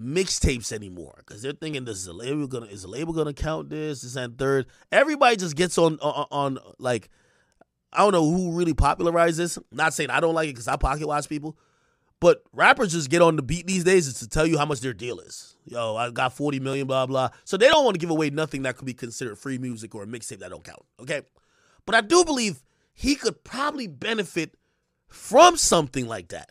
[0.00, 3.68] mixtapes anymore because they're thinking this is a label gonna is a label gonna count
[3.68, 7.08] this this and third everybody just gets on, on on like
[7.92, 10.76] i don't know who really popularized this not saying i don't like it because i
[10.76, 11.58] pocket watch people
[12.20, 14.80] but rappers just get on the beat these days is to tell you how much
[14.80, 15.56] their deal is.
[15.64, 17.30] Yo, I got 40 million, blah, blah.
[17.44, 20.02] So they don't want to give away nothing that could be considered free music or
[20.02, 20.82] a mixtape that don't count.
[21.00, 21.22] Okay.
[21.86, 24.56] But I do believe he could probably benefit
[25.06, 26.50] from something like that.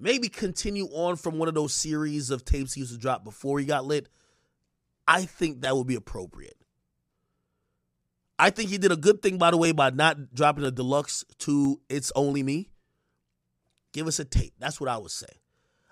[0.00, 3.58] Maybe continue on from one of those series of tapes he used to drop before
[3.58, 4.08] he got lit,
[5.06, 6.56] I think that would be appropriate.
[8.38, 11.24] I think he did a good thing, by the way, by not dropping a deluxe
[11.40, 12.70] to It's Only Me.
[13.92, 14.54] Give us a tape.
[14.58, 15.26] That's what I would say.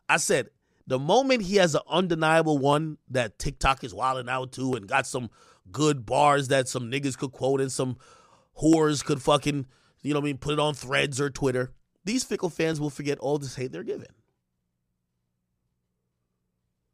[0.08, 0.48] I said,
[0.86, 5.06] the moment he has an undeniable one that TikTok is wilding out to and got
[5.06, 5.28] some
[5.70, 7.98] good bars that some niggas could quote and some
[8.58, 9.66] whores could fucking,
[10.00, 11.72] you know what I mean, put it on threads or Twitter,
[12.08, 14.08] these fickle fans will forget all this hate they're given.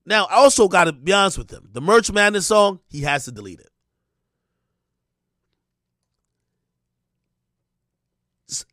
[0.04, 1.68] Now, I also got to be honest with him.
[1.72, 3.70] The Merch Madness song, he has to delete it.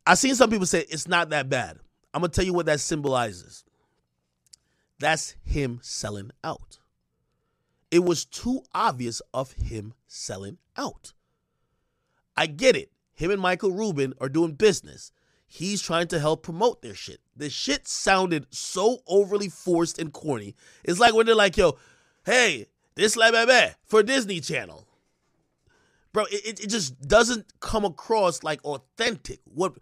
[0.04, 1.78] I seen some people say it's not that bad.
[2.12, 3.64] I'm gonna tell you what that symbolizes.
[4.98, 6.78] That's him selling out.
[7.90, 11.12] It was too obvious of him selling out.
[12.36, 12.90] I get it.
[13.14, 15.12] Him and Michael Rubin are doing business.
[15.54, 17.20] He's trying to help promote their shit.
[17.36, 20.56] The shit sounded so overly forced and corny.
[20.82, 21.76] It's like when they're like, yo,
[22.24, 24.86] hey, this Lil Baby for Disney Channel.
[26.14, 29.40] Bro, it, it just doesn't come across like authentic.
[29.44, 29.74] What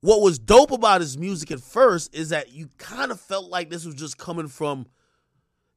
[0.00, 3.70] what was dope about his music at first is that you kind of felt like
[3.70, 4.86] this was just coming from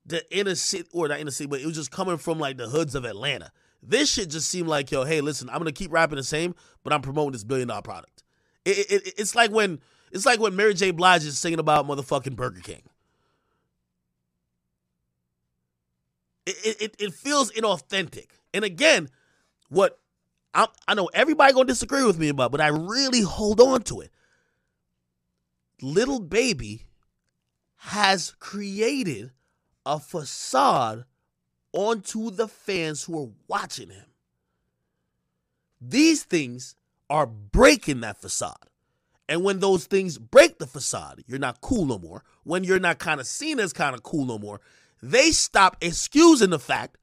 [0.03, 2.69] the inner city, or not inner city, but it was just coming from like the
[2.69, 3.51] hoods of Atlanta.
[3.83, 6.91] This shit just seemed like, yo, hey, listen, I'm gonna keep rapping the same, but
[6.91, 8.20] I'm promoting this billion dollar product.
[8.65, 9.79] It, it, it's like when
[10.11, 10.91] it's like when Mary J.
[10.91, 12.83] Blige is singing about motherfucking Burger King.
[16.45, 18.27] It, it, it feels inauthentic.
[18.53, 19.09] And again,
[19.69, 19.99] what
[20.53, 24.01] i I know everybody gonna disagree with me about, but I really hold on to
[24.01, 24.11] it.
[25.81, 26.85] Lil Baby
[27.77, 29.31] has created
[29.85, 31.05] a facade
[31.73, 34.05] onto the fans who are watching him.
[35.79, 36.75] These things
[37.11, 38.69] are breaking that facade.
[39.27, 42.23] And when those things break the facade, you're not cool no more.
[42.43, 44.61] When you're not kind of seen as kind of cool no more,
[45.03, 46.97] they stop excusing the fact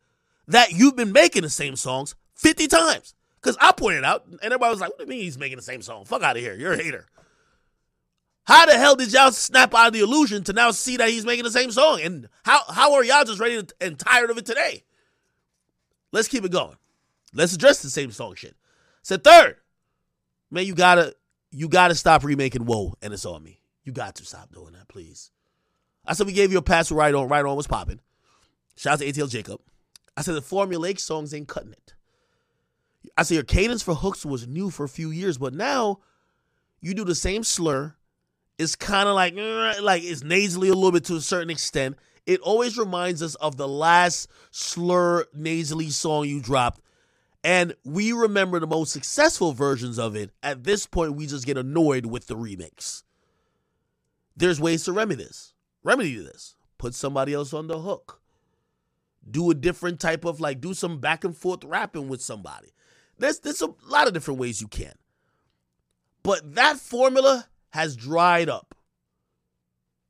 [0.46, 3.14] that you've been making the same songs 50 times.
[3.40, 5.62] Because I pointed out, and everybody was like, what do you mean he's making the
[5.62, 6.06] same song?
[6.06, 6.54] Fuck out of here.
[6.54, 7.06] You're a hater.
[8.44, 11.26] How the hell did y'all snap out of the illusion to now see that he's
[11.26, 12.00] making the same song?
[12.00, 14.84] And how, how are y'all just ready to, and tired of it today?
[16.12, 16.76] Let's keep it going.
[17.34, 18.56] Let's address the same song shit.
[19.02, 19.56] Said third,
[20.50, 21.14] man, you gotta
[21.50, 23.60] you gotta stop remaking Woah and it's on me.
[23.84, 25.30] You got to stop doing that, please.
[26.06, 28.00] I said we gave you a pass right on, right on was popping.
[28.76, 29.60] Shout out to ATL Jacob.
[30.16, 31.94] I said the formulaic songs ain't cutting it.
[33.16, 36.00] I said your cadence for hooks was new for a few years, but now
[36.80, 37.94] you do the same slur.
[38.58, 41.96] It's kind of like eh, like it's nasally a little bit to a certain extent.
[42.26, 46.80] It always reminds us of the last slur nasally song you dropped.
[47.44, 50.30] And we remember the most successful versions of it.
[50.42, 53.04] At this point, we just get annoyed with the remix.
[54.36, 55.54] There's ways to remedy this.
[55.82, 56.56] Remedy this.
[56.78, 58.20] Put somebody else on the hook.
[59.28, 62.72] Do a different type of like do some back and forth rapping with somebody.
[63.18, 64.94] There's there's a lot of different ways you can.
[66.22, 68.74] But that formula has dried up.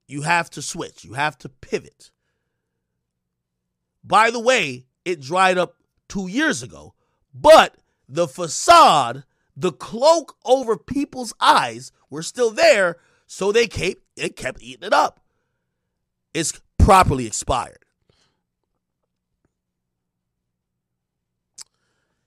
[0.07, 1.05] You have to switch.
[1.05, 2.11] You have to pivot.
[4.05, 5.75] By the way, it dried up
[6.09, 6.95] two years ago,
[7.41, 7.77] but
[8.09, 9.25] the facade,
[9.57, 14.93] the cloak over people's eyes were still there, so they kept it kept eating it
[14.93, 15.21] up.
[16.35, 17.85] It's properly expired.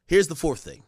[0.06, 0.84] Here's the fourth thing.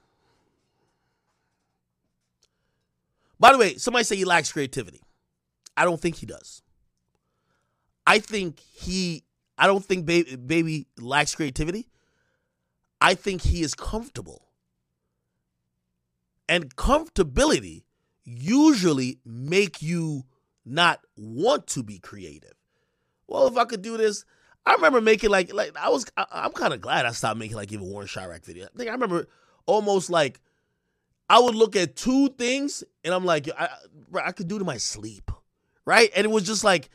[3.39, 5.01] By the way, somebody say he lacks creativity.
[5.75, 6.61] I don't think he does.
[8.05, 9.23] I think he
[9.57, 11.87] I don't think baby, baby lacks creativity.
[13.03, 14.47] I think he is comfortable.
[16.47, 17.83] And comfortability
[18.23, 20.23] usually make you
[20.65, 22.53] not want to be creative.
[23.27, 24.23] Well, if I could do this,
[24.65, 27.57] I remember making like like I was I, am kind of glad I stopped making
[27.57, 28.67] like even Warren Chirac video.
[28.73, 29.27] I think I remember
[29.65, 30.39] almost like
[31.29, 33.67] I would look at two things and I'm like I
[34.23, 35.29] I could do to my sleep,
[35.85, 36.09] right?
[36.15, 36.89] And it was just like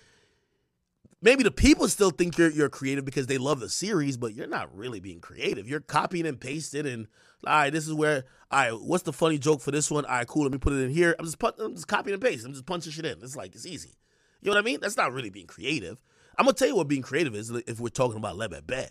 [1.20, 4.46] maybe the people still think you're you're creative because they love the series, but you're
[4.46, 5.68] not really being creative.
[5.68, 7.06] You're copying and pasting and
[7.46, 10.04] all right, this is where all right, what's the funny joke for this one?
[10.04, 11.14] All right, cool, let me put it in here.
[11.18, 12.46] I'm just I'm just copying and pasting.
[12.46, 13.18] I'm just punching shit in.
[13.22, 13.94] It's like it's easy.
[14.40, 14.80] You know what I mean?
[14.80, 15.98] That's not really being creative.
[16.38, 18.86] I'm gonna tell you what being creative is if we're talking about Lil Baby.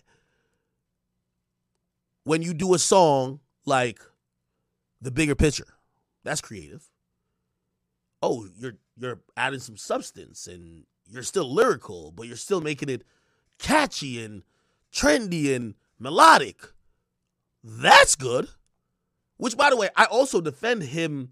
[2.24, 4.02] When you do a song like
[5.02, 5.68] The Bigger Picture,
[6.26, 6.90] that's creative.
[8.22, 13.04] Oh, you're you're adding some substance and you're still lyrical, but you're still making it
[13.60, 14.44] catchy and
[14.94, 16.74] trendy and melodic.
[17.64, 18.48] That's good.
[19.38, 21.32] Which, by the way, I also defend him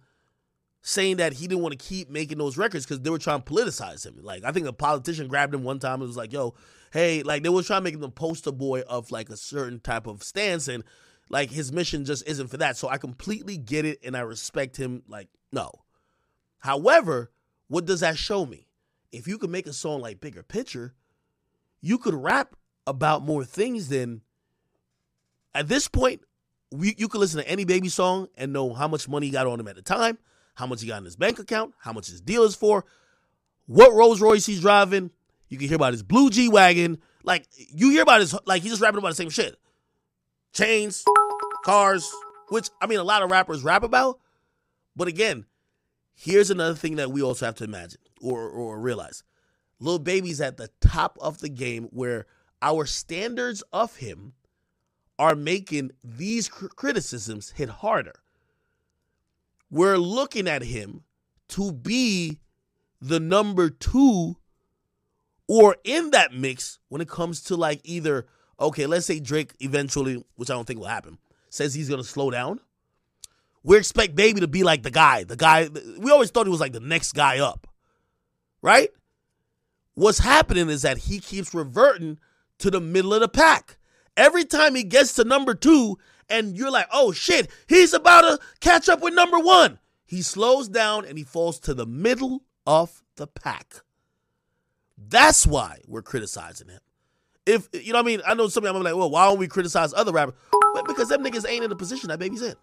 [0.81, 3.51] saying that he didn't want to keep making those records because they were trying to
[3.51, 4.19] politicize him.
[4.21, 6.53] Like I think a politician grabbed him one time and was like, "Yo,
[6.91, 9.79] hey," like they were trying to make him the poster boy of like a certain
[9.79, 10.83] type of stance, and
[11.29, 12.77] like his mission just isn't for that.
[12.77, 15.01] So I completely get it and I respect him.
[15.07, 15.71] Like no.
[16.59, 17.31] However,
[17.67, 18.67] what does that show me?
[19.15, 20.93] If you could make a song like Bigger Picture,
[21.81, 22.55] you could rap
[22.85, 24.21] about more things than
[25.53, 26.21] at this point.
[26.71, 29.47] We, you could listen to any baby song and know how much money he got
[29.47, 30.17] on him at the time,
[30.55, 32.83] how much he got in his bank account, how much his deal is for,
[33.67, 35.11] what Rolls Royce he's driving.
[35.47, 36.99] You can hear about his blue G wagon.
[37.23, 39.55] Like you hear about his like he's just rapping about the same shit.
[40.51, 41.05] Chains,
[41.63, 42.11] cars,
[42.49, 44.19] which I mean a lot of rappers rap about.
[44.95, 45.45] But again,
[46.13, 49.23] here's another thing that we also have to imagine or or realize.
[49.79, 52.25] Lil Baby's at the top of the game where
[52.61, 54.33] our standards of him
[55.19, 58.15] are making these criticisms hit harder.
[59.69, 61.03] We're looking at him
[61.49, 62.39] to be
[63.01, 64.37] the number two
[65.47, 68.25] or in that mix when it comes to like either,
[68.59, 71.17] okay, let's say Drake eventually, which I don't think will happen,
[71.49, 72.59] says he's going to slow down.
[73.63, 76.59] We expect Baby to be like the guy, the guy, we always thought he was
[76.59, 77.67] like the next guy up,
[78.65, 78.89] right?
[79.93, 82.17] What's happening is that he keeps reverting
[82.57, 83.77] to the middle of the pack.
[84.17, 85.99] Every time he gets to number two,
[86.29, 90.67] and you're like, oh shit, he's about to catch up with number one, he slows
[90.67, 93.81] down and he falls to the middle of the pack.
[94.97, 96.79] That's why we're criticizing him.
[97.45, 99.27] If you know what I mean, I know some of them are like, well, why
[99.27, 100.33] don't we criticize other rappers?
[100.73, 102.55] But because them niggas ain't in the position that baby's in.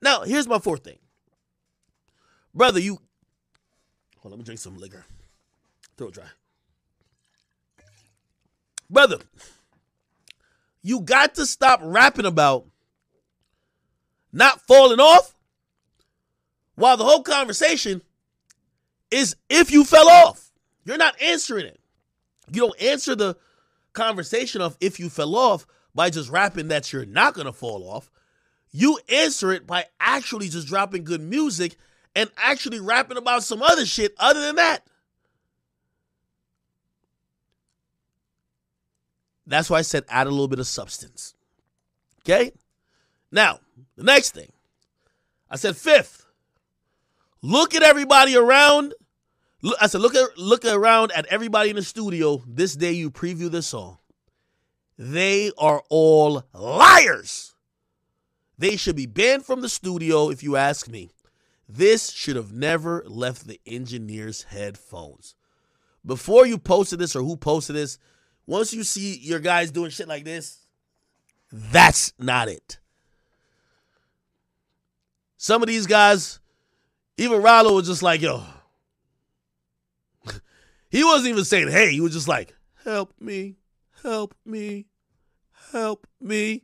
[0.00, 0.98] Now, here's my fourth thing.
[2.54, 3.00] Brother, you
[4.24, 5.04] on, let me drink some liquor.
[5.96, 6.24] Throw it dry.
[8.90, 9.18] Brother,
[10.82, 12.66] you got to stop rapping about
[14.32, 15.34] not falling off
[16.74, 18.02] while the whole conversation
[19.10, 20.50] is if you fell off.
[20.84, 21.80] You're not answering it.
[22.52, 23.36] You don't answer the
[23.94, 27.88] conversation of if you fell off by just rapping that you're not going to fall
[27.88, 28.10] off.
[28.70, 31.76] You answer it by actually just dropping good music
[32.14, 34.86] and actually rapping about some other shit other than that.
[39.46, 41.34] That's why I said add a little bit of substance.
[42.22, 42.52] Okay?
[43.30, 43.60] Now,
[43.96, 44.52] the next thing.
[45.50, 46.26] I said fifth.
[47.42, 48.94] Look at everybody around.
[49.80, 53.50] I said look at look around at everybody in the studio this day you preview
[53.50, 53.98] this song.
[54.98, 57.54] They are all liars.
[58.56, 61.13] They should be banned from the studio if you ask me.
[61.68, 65.34] This should have never left the engineer's headphones.
[66.04, 67.98] Before you posted this or who posted this,
[68.46, 70.58] once you see your guys doing shit like this,
[71.50, 72.78] that's not it.
[75.36, 76.40] Some of these guys,
[77.16, 78.42] even Rollo was just like, yo.
[80.90, 82.54] he wasn't even saying, hey, he was just like,
[82.84, 83.56] help me,
[84.02, 84.86] help me,
[85.70, 86.62] help me.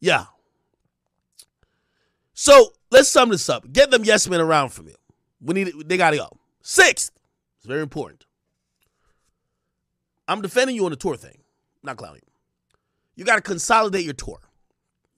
[0.00, 0.26] Yeah.
[2.42, 3.72] So let's sum this up.
[3.72, 4.96] Get them yes men around from you.
[5.40, 6.28] We need they gotta go.
[6.60, 7.12] Sixth,
[7.56, 8.26] it's very important.
[10.26, 11.42] I'm defending you on the tour thing,
[11.84, 12.22] not clowning.
[13.14, 14.40] You got to consolidate your tour.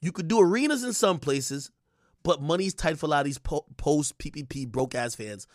[0.03, 1.71] You could do arenas in some places,
[2.23, 5.47] but money's tight for a lot of these po- post PPP broke ass fans.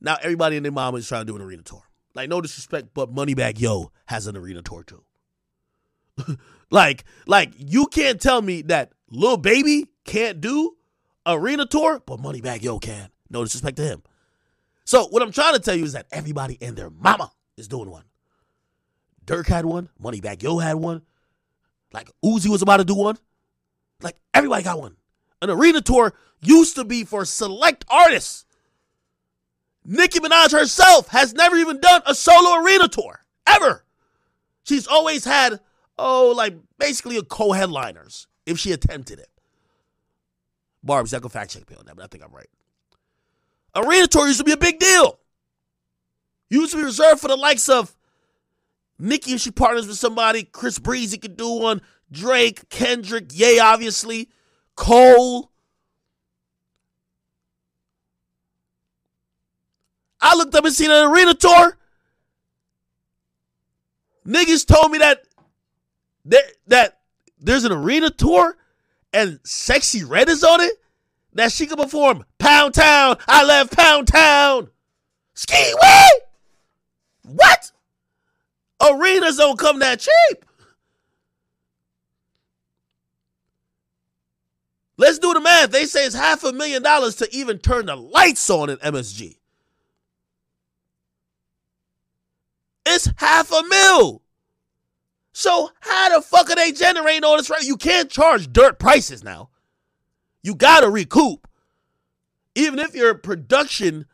[0.00, 1.82] Now everybody and their mama is trying to do an arena tour.
[2.14, 5.04] Like no disrespect, but Moneybagg Yo has an arena tour too.
[6.70, 10.77] like, like you can't tell me that Lil Baby can't do
[11.28, 13.10] arena tour, but Moneybagg Yo can.
[13.30, 14.02] No disrespect to him.
[14.84, 17.90] So what I'm trying to tell you is that everybody and their mama is doing
[17.90, 18.04] one.
[19.26, 19.90] Durk had one.
[20.02, 21.02] Moneybagg Yo had one.
[21.92, 23.18] Like Uzi was about to do one.
[24.00, 24.96] Like everybody got one.
[25.42, 28.44] An arena tour used to be for select artists.
[29.84, 33.24] Nicki Minaj herself has never even done a solo arena tour.
[33.46, 33.84] Ever.
[34.64, 35.60] She's always had,
[35.98, 39.28] oh, like basically a co-headliners if she attempted it.
[40.82, 42.48] Barb's, I can fact check me on that, but I think I'm right.
[43.74, 45.18] Arena tour used to be a big deal.
[46.50, 47.94] Used to be reserved for the likes of
[48.98, 51.80] Nicki, if she partners with somebody, Chris Breezy could do one.
[52.10, 54.28] Drake, Kendrick, Yay, obviously.
[54.74, 55.50] Cole.
[60.20, 61.76] I looked up and seen an arena tour.
[64.26, 65.22] Niggas told me that
[66.24, 67.00] that, that
[67.40, 68.56] there's an arena tour
[69.12, 70.74] and Sexyy Red is on it.
[71.34, 73.16] That she can perform Pound Town.
[73.28, 74.70] I love Pound Town.
[75.34, 76.08] Ski way.
[77.22, 77.70] What?
[78.82, 80.44] Arenas don't come that cheap.
[84.96, 85.70] Let's do the math.
[85.70, 89.36] They say it's half a million dollars to even turn the lights on in MSG.
[92.84, 94.22] It's half a mil.
[95.38, 97.48] So how the fuck are they generating all this?
[97.48, 97.62] Right?
[97.62, 99.50] You can't charge dirt prices now.
[100.42, 101.46] You gotta recoup.
[102.56, 104.06] Even if your production,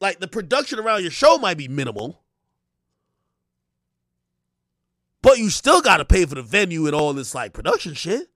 [0.00, 2.24] like the production around your show might be minimal,
[5.22, 8.26] but you still gotta pay for the venue and all this like production shit.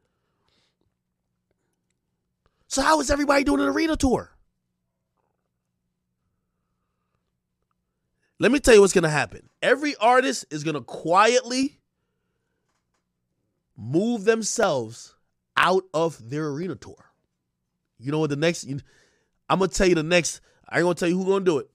[2.69, 4.38] So how is everybody doing an arena tour?
[8.39, 9.49] Let me tell you what's going to happen.
[9.62, 11.80] Every artist is going to quietly
[13.76, 15.14] move themselves
[15.57, 17.12] out of their arena tour.
[17.99, 18.64] You know what the next
[19.49, 21.45] I'm going to tell you the next I ain't going to tell you who's going
[21.45, 21.70] to do it.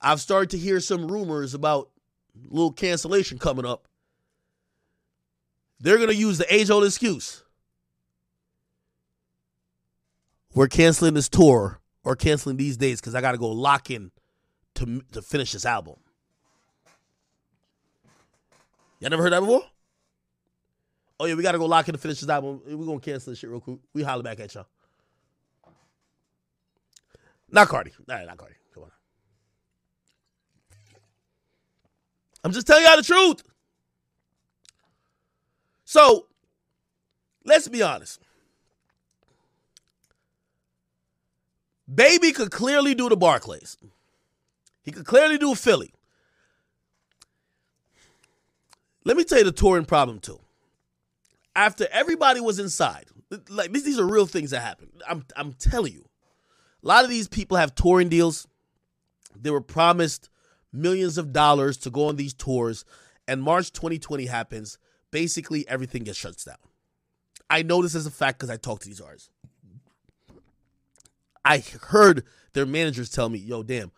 [0.00, 1.90] I've started to hear some rumors about
[2.36, 3.88] a little cancellation coming up.
[5.80, 7.42] They're going to use the age old excuse.
[10.54, 14.10] We're canceling this tour or canceling these days because I got to go lock in
[14.76, 15.96] to to finish this album.
[19.00, 19.62] Y'all never heard that before?
[21.18, 22.60] Oh yeah, we got to go lock in to finish this album.
[22.66, 23.78] We're gonna cancel this shit real quick.
[23.92, 24.66] We holler back at y'all.
[27.50, 27.92] Not Cardi.
[28.08, 28.54] Right, not Cardi.
[28.72, 28.90] Come on.
[32.42, 33.42] I'm just telling y'all the truth.
[35.84, 36.26] So,
[37.44, 38.20] let's be honest.
[41.92, 43.76] Baby could clearly do the Barclays.
[44.82, 45.92] He could clearly do Philly.
[49.04, 50.40] Let me tell you the touring problem too.
[51.54, 53.06] After everybody was inside,
[53.48, 54.88] like these are real things that happen.
[55.06, 56.06] I'm I'm telling you.
[56.82, 58.46] A lot of these people have touring deals.
[59.34, 60.28] They were promised
[60.72, 62.84] millions of dollars to go on these tours,
[63.26, 64.78] and March 2020 happens.
[65.10, 66.56] Basically, everything gets shut down.
[67.48, 69.30] I know this as a fact because I talked to these artists.
[71.44, 73.92] I heard their managers tell me, yo, damn,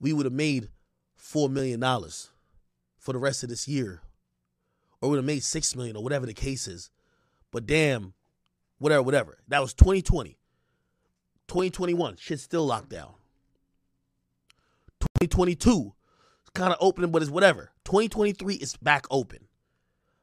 [0.00, 0.68] we would have made
[1.20, 1.80] $4 million
[2.98, 4.02] for the rest of this year.
[5.00, 6.90] Or would have made 6 million or whatever the case is.
[7.50, 8.14] But damn,
[8.78, 9.38] whatever, whatever.
[9.48, 10.38] That was 2020.
[11.48, 13.14] 2021, shit's still locked down.
[15.00, 15.94] 2022,
[16.40, 17.72] it's kind of opening, but it's whatever.
[17.84, 19.46] 2023 is back open.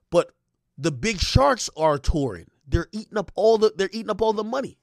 [0.09, 0.31] But
[0.77, 2.47] the big sharks are touring.
[2.67, 4.77] They're eating up all the they're eating up all the money.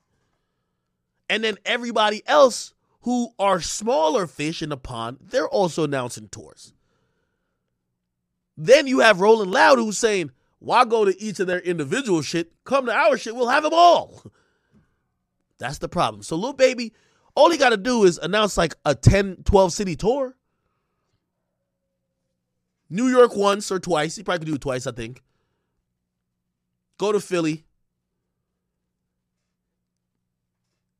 [1.28, 6.72] And then everybody else who are smaller fish in the pond, they're also announcing tours.
[8.56, 12.52] Then you have Rolling Loud who's saying, why go to each of their individual shit?
[12.64, 14.22] Come to our shit, we'll have them all.
[15.58, 16.22] That's the problem.
[16.22, 16.92] So, Lil Baby,
[17.34, 20.36] all he got to do is announce like a 10, 12 city tour.
[22.90, 24.16] New York once or twice.
[24.16, 25.22] He probably could do it twice, I think.
[26.96, 27.64] Go to Philly.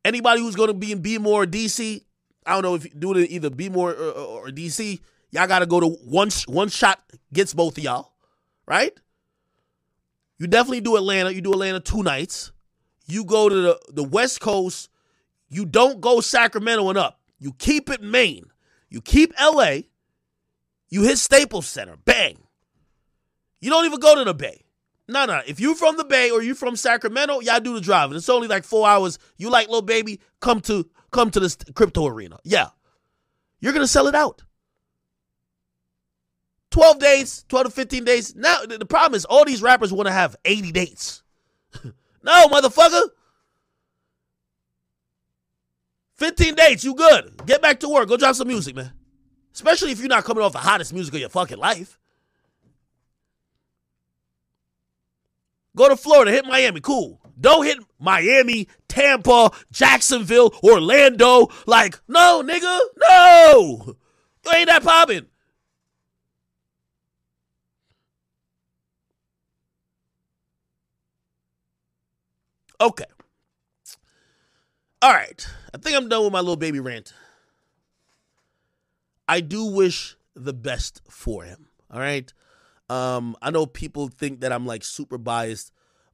[0.09, 2.03] Anybody who's going to be in B more DC,
[2.47, 5.01] I don't know if you do it in either B more or, or, or DC.
[5.31, 6.99] Y'all got to go to one one shot
[7.31, 8.15] gets both of y'all,
[8.67, 8.99] right?
[10.39, 11.31] You definitely do Atlanta.
[11.31, 12.53] You do Atlanta two nights.
[13.07, 14.89] You go to the, the West Coast.
[15.51, 17.21] You don't go Sacramento and up.
[17.39, 18.47] You keep it Maine.
[18.89, 19.81] You keep LA.
[20.89, 21.97] You hit Staples Center.
[22.03, 22.39] Bang.
[23.61, 24.65] You don't even go to the Bay.
[25.09, 25.41] No, no.
[25.47, 28.17] If you from the Bay or you from Sacramento, y'all do the driving.
[28.17, 29.19] It's only like four hours.
[29.39, 32.39] You like Lil Baby, come to come to this crypto arena.
[32.45, 32.69] Yeah.
[33.61, 34.43] You're gonna sell it out.
[36.71, 38.37] 12 days, 12 to 15 days.
[38.37, 41.23] Now the problem is all these rappers want to have 80 dates.
[42.23, 43.09] no, motherfucker.
[46.17, 47.47] 15 dates, you good.
[47.47, 48.09] Get back to work.
[48.09, 48.93] Go drop some music, man.
[49.55, 51.99] Especially if you're not coming off the hottest music of your fucking life.
[55.79, 57.20] Go to Florida, hit Miami, cool.
[57.41, 61.47] Don't hit Miami, Tampa, Jacksonville, Orlando.
[61.68, 63.95] Like, no, nigga, no.
[64.45, 65.26] You ain't that popping.
[72.81, 73.05] Okay.
[75.01, 75.47] All right.
[75.72, 77.14] I think I'm done with my Lil Baby rant.
[79.29, 81.68] I do wish the best for him.
[81.89, 82.33] All right.
[82.89, 85.72] Um, I know people think that I'm like super biased,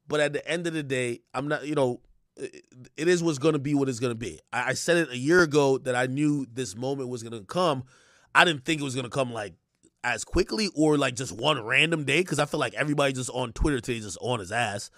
[0.09, 2.01] but at the end of the day, I'm not, you know,
[2.37, 4.41] it is what's going to be what it's going to be.
[4.53, 7.45] I, I said it a year ago that I knew this moment was going to
[7.47, 7.85] come.
[8.35, 9.55] I didn't think it was going to come like
[10.03, 13.53] as quickly or like just one random day because I feel like everybody just on
[13.53, 14.91] Twitter today just on his ass.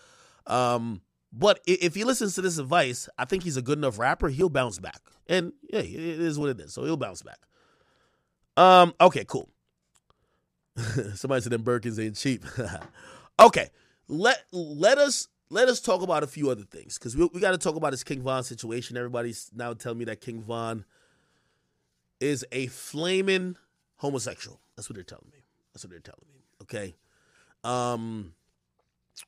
[0.47, 1.03] Um,
[1.33, 4.29] but if he listens to this advice, I think he's a good enough rapper.
[4.29, 6.73] He'll bounce back, and yeah, it is what it is.
[6.73, 7.39] So he'll bounce back.
[8.57, 8.95] Um.
[9.01, 9.25] Okay.
[9.25, 9.51] Cool.
[11.15, 12.45] Somebody said them Birkins ain't cheap.
[13.41, 13.69] okay.
[14.09, 17.53] let let us let us talk about a few other things because we, we got
[17.53, 18.97] to talk about this King Von situation.
[18.97, 20.85] Everybody's now telling me that King Von
[22.21, 23.57] is a flaming
[23.97, 24.61] homosexual.
[24.77, 25.45] That's what they're telling me.
[25.73, 26.41] That's what they're telling me.
[26.63, 26.95] Okay.
[27.65, 28.33] Um,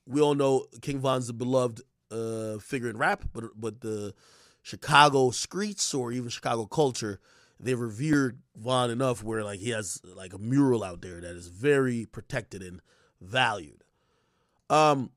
[0.07, 4.15] we all know King Von's a beloved uh, figure in rap, but but the
[4.63, 7.21] Chicago streets or even Chicago culture,
[7.61, 11.49] they revered Von enough where like he has like a mural out there that is
[11.49, 12.81] very protected and
[13.21, 13.85] valued.
[14.71, 15.11] Um,